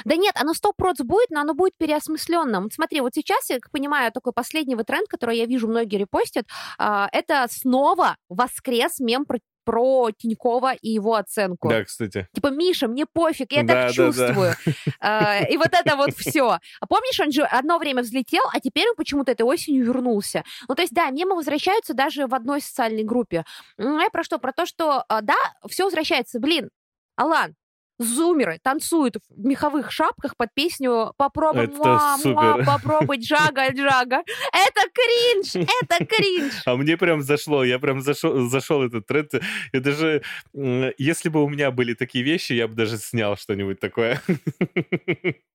[0.06, 2.70] Да нет, оно сто проц будет, но оно будет переосмысленным.
[2.72, 6.46] Смотри, вот сейчас, я как понимаю, такой последний вот тренд, который я вижу, многие репостят,
[6.78, 11.70] а, это снова воскрес мем про, про Тинькова и его оценку.
[11.70, 12.28] Да, кстати.
[12.34, 14.54] Типа, Миша, мне пофиг, я Да, так да, чувствую.
[15.00, 16.58] А, И вот это вот все.
[16.80, 20.44] А помнишь, он же одно время взлетел, а теперь он почему-то этой осенью вернулся.
[20.68, 23.44] Ну, то есть, да, мемы возвращаются даже в одной социальной группе.
[23.78, 24.40] Я про что?
[24.40, 25.36] Про то, что, а, да,
[25.70, 26.40] все возвращается.
[26.40, 26.70] Блин,
[27.16, 27.56] Алан,
[28.04, 32.66] зумеры танцуют в меховых шапках под песню «Попробуй, Это муа, муа, супер.
[32.66, 34.24] попробуй, джага, джага».
[34.52, 36.54] Это кринж, это кринж.
[36.66, 39.32] А мне прям зашло, я прям зашел, зашел этот тренд.
[39.74, 40.24] Я даже,
[40.54, 44.22] если бы у меня были такие вещи, я бы даже снял что-нибудь такое.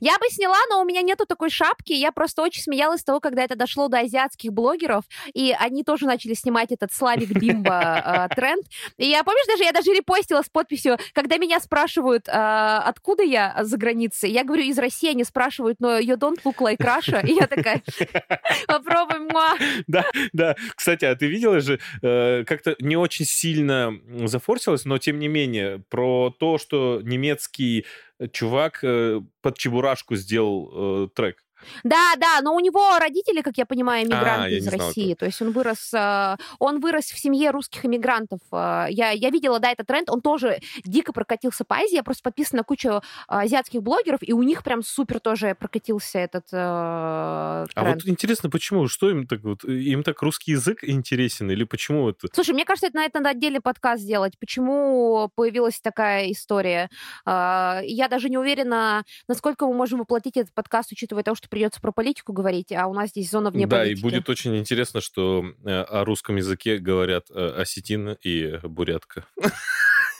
[0.00, 1.92] Я бы сняла, но у меня нету такой шапки.
[1.92, 6.06] Я просто очень смеялась с того, когда это дошло до азиатских блогеров, и они тоже
[6.06, 8.66] начали снимать этот Славик Бимба э, тренд.
[8.96, 13.56] И я, помнишь, даже я даже репостила с подписью, когда меня спрашивают, э, откуда я
[13.62, 17.24] за границей, я говорю, из России, они спрашивают, но you don't look like Russia.
[17.26, 17.82] И я такая,
[18.66, 19.54] попробуй, муа.
[19.86, 20.56] Да, да.
[20.74, 23.94] Кстати, а ты видела же, э, как-то не очень сильно
[24.24, 27.86] зафорсилось, но тем не менее, про то, что немецкий
[28.32, 31.44] чувак э, под чебурашку сделал э, трек.
[31.84, 35.14] Да, да, но у него родители, как я понимаю, А, иммигранты я из России.
[35.14, 38.40] То есть он вырос, э, он вырос в семье русских иммигрантов.
[38.52, 41.94] Э, Я, я видела, да, этот тренд, он тоже дико прокатился по Азии.
[41.96, 46.18] Я просто подписана на кучу э, азиатских блогеров, и у них прям супер тоже прокатился
[46.18, 48.02] этот э, А тренд.
[48.02, 48.88] вот интересно, почему?
[48.88, 49.64] Что им так вот?
[49.64, 51.50] Им так русский язык интересен?
[51.50, 52.28] Или почему это?
[52.32, 54.38] Слушай, мне кажется, это на это надо отдельный подкаст сделать.
[54.38, 56.88] Почему появилась такая история?
[57.26, 61.80] Я даже не уверена, насколько мы можем воплотить этот подкаст, учитывая то, что что придется
[61.80, 63.98] про политику говорить, а у нас здесь зона вне Да, политики.
[63.98, 69.24] и будет очень интересно, что э, о русском языке говорят э, осетин и бурятка.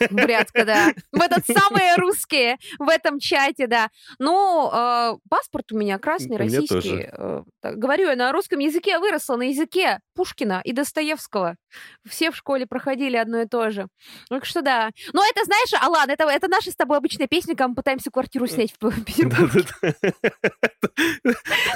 [0.09, 0.93] Бурятска, да.
[1.11, 3.89] В этот самые русские в этом чате, да.
[4.19, 7.09] Ну, э, паспорт у меня красный, У российский.
[7.11, 11.55] Э, говорю, я на русском языке выросла, на языке Пушкина и Достоевского.
[12.07, 13.87] Все в школе проходили одно и то же.
[14.29, 14.91] Так что да.
[15.13, 18.47] Но это, знаешь, Алан, это, это наша с тобой обычная песня, когда мы пытаемся квартиру
[18.47, 19.65] снять в Петербурге.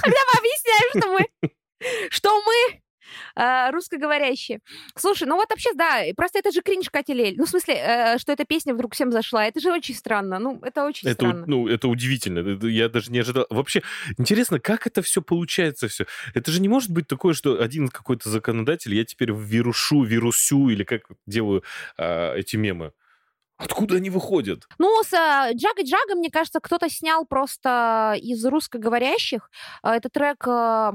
[0.04, 1.28] Когда мы объясняем, что мы,
[2.10, 2.82] что мы
[3.36, 4.60] э, русскоговорящие.
[4.96, 7.14] Слушай, ну вот вообще, да, просто это же кринж Катя.
[7.14, 9.46] Ну, в смысле, э, что эта песня вдруг всем зашла.
[9.46, 10.40] Это же очень странно.
[10.40, 11.46] Ну, это очень Это, странно.
[11.48, 12.40] ну, это удивительно.
[12.40, 13.46] Это Я даже не ожидал.
[13.50, 13.84] Вообще,
[14.18, 16.06] интересно, как это все получается все?
[16.34, 20.84] Это же не может быть такое, что один какой-то законодатель, я теперь вирушу, вирусю, или
[20.84, 21.64] как делаю
[21.98, 22.94] а, эти мемы.
[23.64, 24.68] Откуда они выходят?
[24.78, 29.50] Ну, с э, Джага Джага, мне кажется, кто-то снял просто из русскоговорящих
[29.84, 30.92] э, этот трек, э,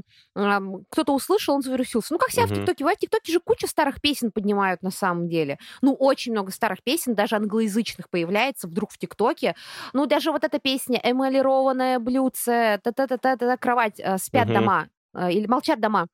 [0.91, 2.13] кто-то услышал, он завирусился.
[2.13, 2.67] Ну, как всегда в Мгм.
[2.67, 2.85] ТикТоке.
[2.85, 5.59] В ТикТоке же куча старых песен поднимают на самом деле.
[5.83, 9.55] Ну, очень много старых песен, даже англоязычных появляется вдруг в ТикТоке.
[9.93, 14.55] Ну, даже вот эта песня «Эмалированное блюдце», та-та-та-та-та, «Кровать», «Спят Мгм.
[14.55, 14.89] дома»,
[15.31, 16.07] или «Молчат дома».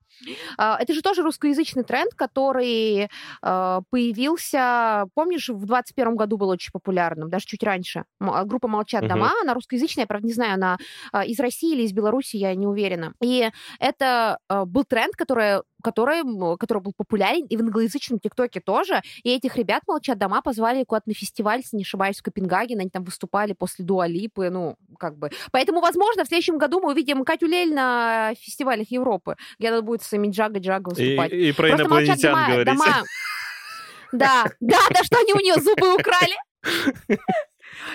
[0.56, 3.08] А, Это же тоже русскоязычный тренд, который
[3.42, 8.04] э, появился, помнишь, в 21 году был очень популярным, даже чуть раньше.
[8.20, 10.78] А, Группа «Молчат дома», она русскоязычная, я, правда, не знаю, она
[11.12, 13.14] а, из России или из Беларуси, я не уверена.
[13.20, 16.22] И это э, был тренд, который, который,
[16.58, 19.02] который был популярен и в англоязычном ТикТоке тоже.
[19.22, 22.80] И этих ребят «Молчат дома» позвали куда-то на фестиваль, если не ошибаюсь, в Копенгаген.
[22.80, 25.30] Они там выступали после Дуалипы, ну, как бы.
[25.52, 30.02] Поэтому, возможно, в следующем году мы увидим Катю Лель на фестивалях Европы, где она будет
[30.02, 31.32] с своими джага-джага И, выступать.
[31.32, 32.66] и про Просто молчат инопланетян дома, говорить.
[32.66, 33.02] дома.
[34.12, 36.36] Да, да, да, что они у нее зубы украли.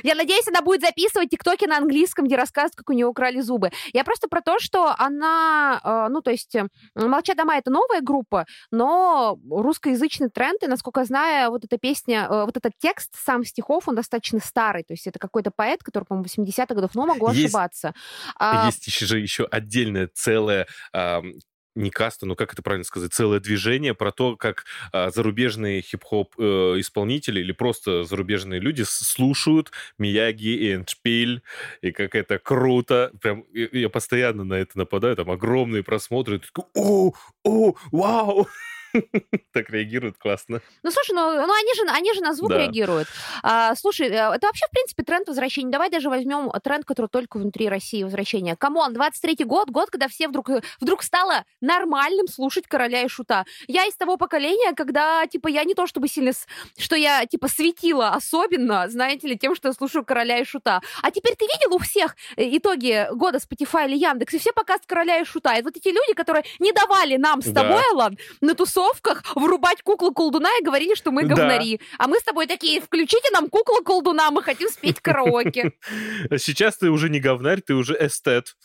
[0.03, 3.71] Я надеюсь, она будет записывать тиктоки на английском, где рассказывает, как у нее украли зубы.
[3.93, 8.01] Я просто про то, что она, э, ну, то есть, э, «Молчат дома»— это новая
[8.01, 13.11] группа, но русскоязычный тренд, и, насколько я знаю, вот эта песня, э, вот этот текст
[13.15, 17.05] сам стихов, он достаточно старый, то есть это какой-то поэт, который, по-моему, 80-х годов, но
[17.05, 17.93] могу Есть- ошибаться.
[18.37, 21.33] А, Есть еще же еще отдельная целая ам,
[21.79, 26.35] не каста, ну как это правильно сказать, целое движение про то, как а, зарубежные хип-хоп
[26.37, 26.43] э,
[26.77, 31.41] исполнители или просто зарубежные люди слушают Мияги и Эндшпиль,
[31.81, 33.11] и как это круто.
[33.21, 36.37] Прям я постоянно на это нападаю, там огромные просмотры.
[36.37, 37.13] и такой, о,
[37.43, 38.47] о, вау!
[39.53, 40.61] Так реагируют классно.
[40.83, 42.57] Ну, слушай, ну, ну они, же, они же на звук Да.
[42.59, 43.07] реагируют.
[43.43, 45.71] А, слушай, э, это вообще, в принципе, тренд возвращения.
[45.71, 48.55] Давай даже возьмем тренд, который только внутри России возвращения.
[48.55, 53.07] Come on, 23-й год, год, когда все вдруг, э, вдруг стало нормальным слушать короля и
[53.07, 53.45] шута.
[53.67, 56.31] Я из того поколения, когда, типа, я не то чтобы сильно,
[56.77, 60.81] что я, типа, светила особенно, знаете ли, тем, что я слушаю короля и шута.
[61.01, 64.85] А теперь ты видел у всех э, итоги года Spotify или Яндекс, и все показывают
[64.87, 65.55] короля и шута.
[65.55, 67.63] И вот эти люди, которые не давали нам с Да.
[67.63, 71.35] тобой, Алан, на тусовках врубать куклу колдуна и говорили, что мы Да.
[71.35, 71.79] говнари.
[71.97, 75.73] А мы с тобой такие, включите нам куклу колдуна, мы хотим спеть караоке.
[76.37, 78.55] Сейчас ты уже не говнарь, ты уже эстет.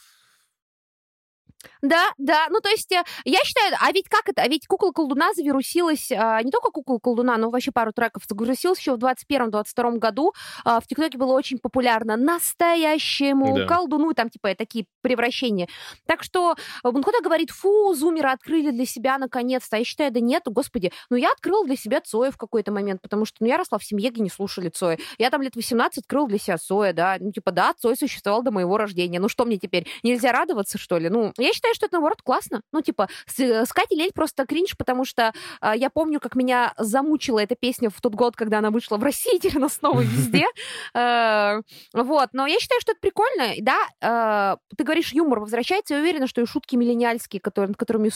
[1.85, 4.91] Да, да, ну то есть э, я считаю, а ведь как это, а ведь кукла
[4.91, 9.99] колдуна завирусилась, а, не только кукла колдуна, но вообще пару треков завирусилась еще в 21-22
[9.99, 10.32] году,
[10.64, 13.66] А, в ТикТоке было очень популярно настоящему Да.
[13.66, 15.68] колдуну, там типа такие превращения.
[16.07, 20.11] Так что э, он кто-то говорит, фу, зумеры открыли для себя наконец-то, а я считаю,
[20.11, 23.47] да нет, господи, ну я открыл для себя Цоя в какой-то момент, потому что ну,
[23.47, 24.99] я росла в семье, где не слушали Цоя.
[25.18, 28.51] Я там лет 18 открыл для себя Цоя, да, ну типа да, Цой существовал до
[28.53, 31.11] моего рождения, ну что мне теперь, нельзя радоваться, что ли?
[31.11, 32.62] Ну, я считаю, что это, наоборот, классно.
[32.72, 36.72] Ну, типа, с, с Катей Лель просто кринж, потому что а, я помню, как меня
[36.79, 40.47] замучила эта песня в тот год, когда она вышла в России, теперь она снова везде.
[40.95, 41.61] Э,
[41.93, 43.55] Вот, но я считаю, что это прикольно.
[43.61, 48.11] Да, э, ты говоришь, юмор возвращается, я уверена, что и шутки миллениальские, над которыми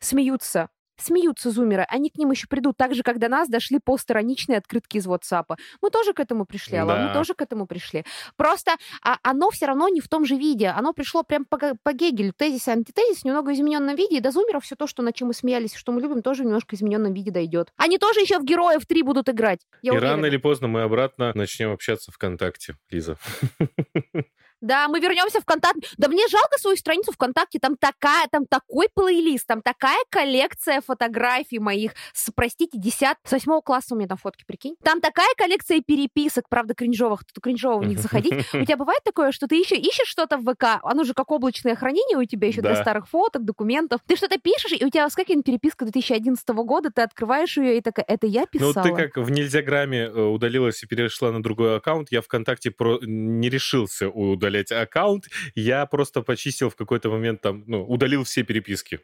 [0.00, 4.58] смеются, смеются зумеры, они к ним еще придут, так же, как до нас дошли постироничные
[4.58, 5.56] открытки из WhatsApp.
[5.82, 7.14] Мы тоже к этому пришли, Алла, мы Да.
[7.14, 8.04] тоже к этому пришли.
[8.36, 8.72] Просто
[9.02, 10.68] а, оно все равно не в том же виде.
[10.68, 12.32] Оно пришло прям по, по Гегелю.
[12.36, 14.16] Тезис и антитезис в немного измененном виде.
[14.16, 16.46] И до зумеров все то, что, над чем мы смеялись, что мы любим, тоже в
[16.46, 17.72] немножко измененном виде дойдет.
[17.76, 19.66] Они тоже еще в Героев 3 будут играть.
[19.82, 20.12] Я и уверена.
[20.12, 23.16] рано или поздно мы обратно начнем общаться ВКонтакте, Лиза.
[24.64, 25.76] Да, мы вернемся в контакт.
[25.98, 27.58] Да мне жалко свою страницу ВКонтакте.
[27.58, 33.60] Там такая, там такой плейлист, там такая коллекция фотографий моих с, простите, 10, с 8
[33.60, 34.76] класса у меня там фотки, прикинь.
[34.82, 37.24] Там такая коллекция переписок, правда, кринжовых.
[37.26, 38.32] Тут кринжово в них заходить.
[38.54, 41.74] У тебя бывает такое, что ты ищешь, ищешь что-то в ВК, оно же как облачное
[41.76, 44.00] хранение у тебя еще для старых фоток, документов.
[44.06, 48.06] Ты что-то пишешь, и у тебя выскакивает переписка 2011 года, ты открываешь ее и такая,
[48.08, 48.82] это я Ну, писала.
[48.82, 52.98] ты как в Нельзяграме э, удалилась и перешла на другой аккаунт, я ВКонтакте про...
[53.02, 55.24] не решился удалять удалять аккаунт.
[55.54, 59.00] Я просто почистил в какой-то момент там, ну, удалил все переписки.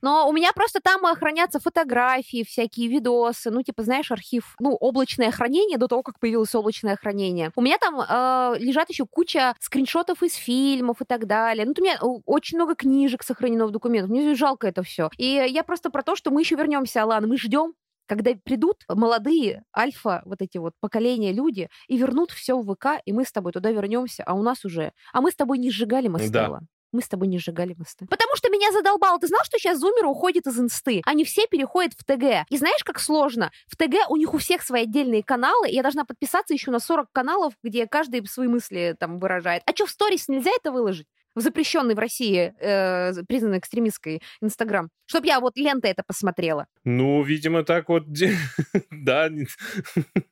[0.00, 4.76] Но у меня просто там э, хранятся фотографии, всякие видосы, ну, типа, знаешь, архив, ну,
[4.76, 7.50] облачное хранение до того, как появилось облачное хранение.
[7.56, 11.66] У меня там э, лежат еще куча скриншотов из фильмов и так далее.
[11.66, 14.10] Ну, у меня очень много книжек сохранено в документах.
[14.10, 15.10] Мне жалко это все.
[15.16, 17.74] И я просто про то, что мы еще вернемся, Алан, мы ждем
[18.06, 23.12] когда придут молодые альфа, вот эти вот поколения люди, и вернут все в ВК, и
[23.12, 24.92] мы с тобой туда вернемся, а у нас уже...
[25.12, 26.60] А мы с тобой не сжигали мосты, Да.
[26.92, 28.06] Мы с тобой не сжигали мосты.
[28.06, 29.18] Потому что меня задолбало.
[29.18, 31.00] Ты знал, что сейчас зумеры уходят из инсты?
[31.06, 32.46] Они все переходят в ТГ.
[32.50, 33.50] И знаешь, как сложно?
[33.66, 35.70] В ТГ у них у всех свои отдельные каналы.
[35.70, 39.62] и Я должна подписаться еще на 40 каналов, где каждый свои мысли там выражает.
[39.64, 41.06] А что, в сторис нельзя это выложить?
[41.34, 46.66] В запрещенный в России, э, признанный экстремистской Инстаграм, чтобы я вот лента это посмотрела.
[46.84, 48.04] Ну, видимо, так вот,
[48.90, 49.28] да.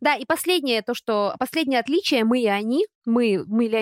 [0.00, 3.74] Да, и последнее, то, что последнее отличие мы и они, мы, мы и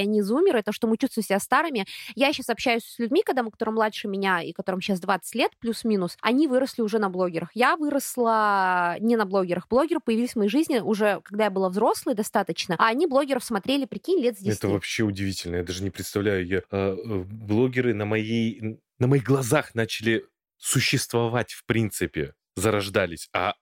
[0.00, 1.86] они зумеры, то, что мы чувствуем себя старыми.
[2.14, 6.16] Я сейчас общаюсь с людьми, когда которые младше меня и которым сейчас 20 лет, плюс-минус,
[6.20, 7.50] они выросли уже на блогерах.
[7.54, 9.68] Я выросла не на блогерах.
[9.68, 13.84] Блогеры появились в моей жизни уже, когда я была взрослой достаточно, а они блогеров смотрели,
[13.84, 14.58] прикинь, лет 10.
[14.58, 16.46] Это вообще удивительно, я даже не представляю.
[16.46, 20.24] Я, э, блогеры на, моей, на моих глазах начали
[20.58, 23.54] существовать, в принципе, зарождались, а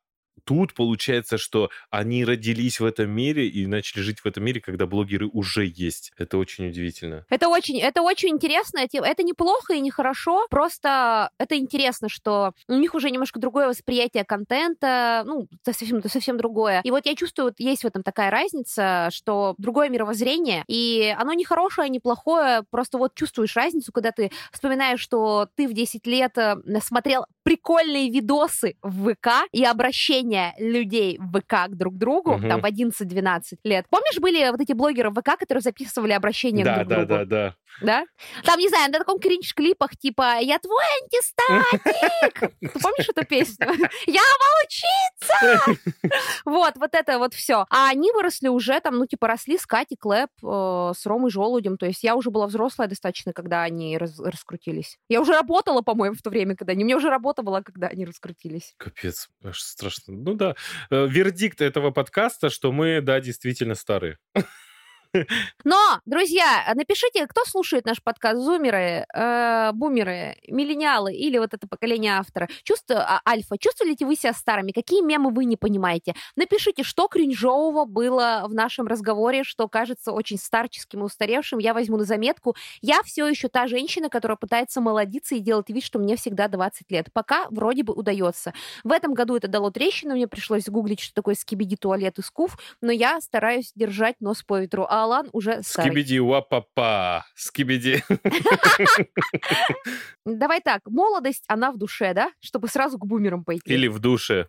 [0.44, 4.86] тут получается, что они родились в этом мире и начали жить в этом мире, когда
[4.86, 6.12] блогеры уже есть.
[6.18, 7.24] Это очень удивительно.
[7.30, 8.80] Это очень, это очень интересно.
[8.92, 10.46] Это неплохо и не хорошо.
[10.50, 16.08] Просто это интересно, что у них уже немножко другое восприятие контента, ну, это совсем, это
[16.08, 16.80] совсем другое.
[16.84, 21.32] И вот я чувствую, вот есть в этом такая разница, что другое мировоззрение, и оно
[21.32, 26.06] не хорошее, не плохое, просто вот чувствуешь разницу, когда ты вспоминаешь, что ты в 10
[26.06, 32.32] лет э, смотрел прикольные видосы в ВК и обращение людей в ВК друг к другу,
[32.32, 32.48] угу.
[32.48, 33.86] там в 11-12 лет.
[33.90, 37.08] Помнишь, были вот эти блогеры в ВК, которые записывали обращения да, друг к да, другу?
[37.08, 37.54] Да, да, да.
[37.80, 38.04] Да?
[38.44, 43.66] Там, не знаю, на таком кринж-клипах, типа «Я твой антистатик!» Ты помнишь эту песню?
[44.06, 45.78] «Я волчица!»
[46.44, 47.66] Вот, вот это вот все.
[47.70, 51.76] А они выросли уже там, ну, типа, росли с Катей Клэп, э, с Ромой Желудем.
[51.76, 54.98] То есть я уже была взрослая достаточно, когда они раскрутились.
[55.08, 56.84] Я уже работала, по-моему, в то время, когда они...
[56.84, 58.74] Мне уже работа была, когда они раскрутились.
[58.76, 60.14] Капец, аж страшно.
[60.14, 60.54] Ну да,
[60.90, 64.18] э, вердикт этого подкаста, что мы, да, действительно старые.
[65.64, 72.14] Но, друзья, напишите, кто слушает наш подкаст, зумеры, э, бумеры, миллениалы или вот это поколение
[72.18, 72.48] автора.
[72.62, 74.72] Чувство, а, альфа, чувствуете вы себя старыми?
[74.72, 76.14] Какие мемы вы не понимаете?
[76.36, 81.58] Напишите, что кринжового было в нашем разговоре, что кажется очень старческим и устаревшим.
[81.58, 82.56] Я возьму на заметку.
[82.80, 86.90] Я все еще та женщина, которая пытается молодиться и делать вид, что мне всегда 20
[86.90, 87.06] лет.
[87.12, 88.52] Пока вроде бы удается.
[88.82, 92.58] В этом году это дало трещину, мне пришлось гуглить, что такое скибиди туалет и скуф,
[92.80, 94.86] но я стараюсь держать нос по ветру.
[94.88, 95.90] А Алан уже старый.
[95.90, 98.02] Скибиди уапапа, скибиди.
[100.24, 102.30] Давай так, молодость, она в душе, да?
[102.40, 103.70] Чтобы сразу к бумерам пойти.
[103.72, 104.48] Или в душе.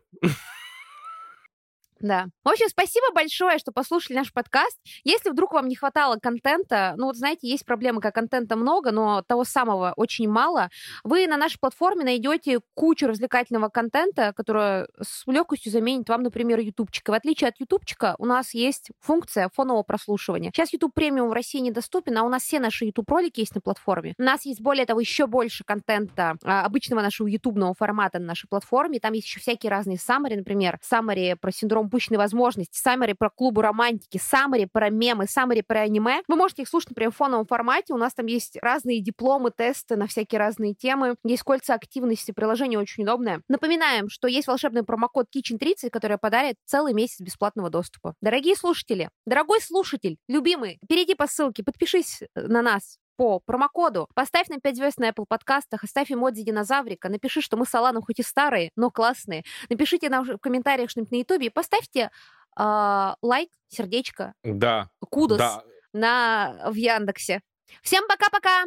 [2.00, 2.28] Да.
[2.44, 4.78] В общем, спасибо большое, что послушали наш подкаст.
[5.04, 9.22] Если вдруг вам не хватало контента, ну вот знаете, есть проблема, как контента много, но
[9.22, 10.70] того самого очень мало,
[11.04, 17.12] вы на нашей платформе найдете кучу развлекательного контента, которая с легкостью заменит вам, например, ютубчика.
[17.12, 20.52] В отличие от ютубчика, у нас есть функция фонового прослушивания.
[20.54, 23.62] Сейчас YouTube премиум в России недоступен, а у нас все наши YouTube ролики есть на
[23.62, 24.14] платформе.
[24.18, 28.48] У нас есть, более того, еще больше контента а, обычного нашего ютубного формата на нашей
[28.48, 29.00] платформе.
[29.00, 33.62] Там есть еще всякие разные саммари, например, саммари про синдром упущенной возможности, саммари про клубу
[33.62, 36.22] романтики, саммари про мемы, саммари про аниме.
[36.28, 37.94] Вы можете их слушать, например, в фоновом формате.
[37.94, 41.16] У нас там есть разные дипломы, тесты на всякие разные темы.
[41.24, 43.42] Есть кольца активности, приложение очень удобное.
[43.48, 48.16] Напоминаем, что есть волшебный промокод Kitchen30, который подарит целый месяц бесплатного доступа.
[48.22, 54.08] Дорогие слушатели, дорогой слушатель, любимый, перейди по ссылке, подпишись на нас по промокоду.
[54.14, 58.04] Поставь нам 5 звезд на Apple подкастах, оставь эмодзи динозаврика, напиши, что мы с Аланом
[58.04, 59.44] хоть и старые, но классные.
[59.70, 62.10] Напишите нам в комментариях что-нибудь на Ютубе и поставьте
[62.58, 65.64] э, лайк, сердечко, да, кудос да.
[65.94, 67.42] на, в Яндексе.
[67.82, 68.66] Всем пока-пока!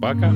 [0.00, 0.32] Пока!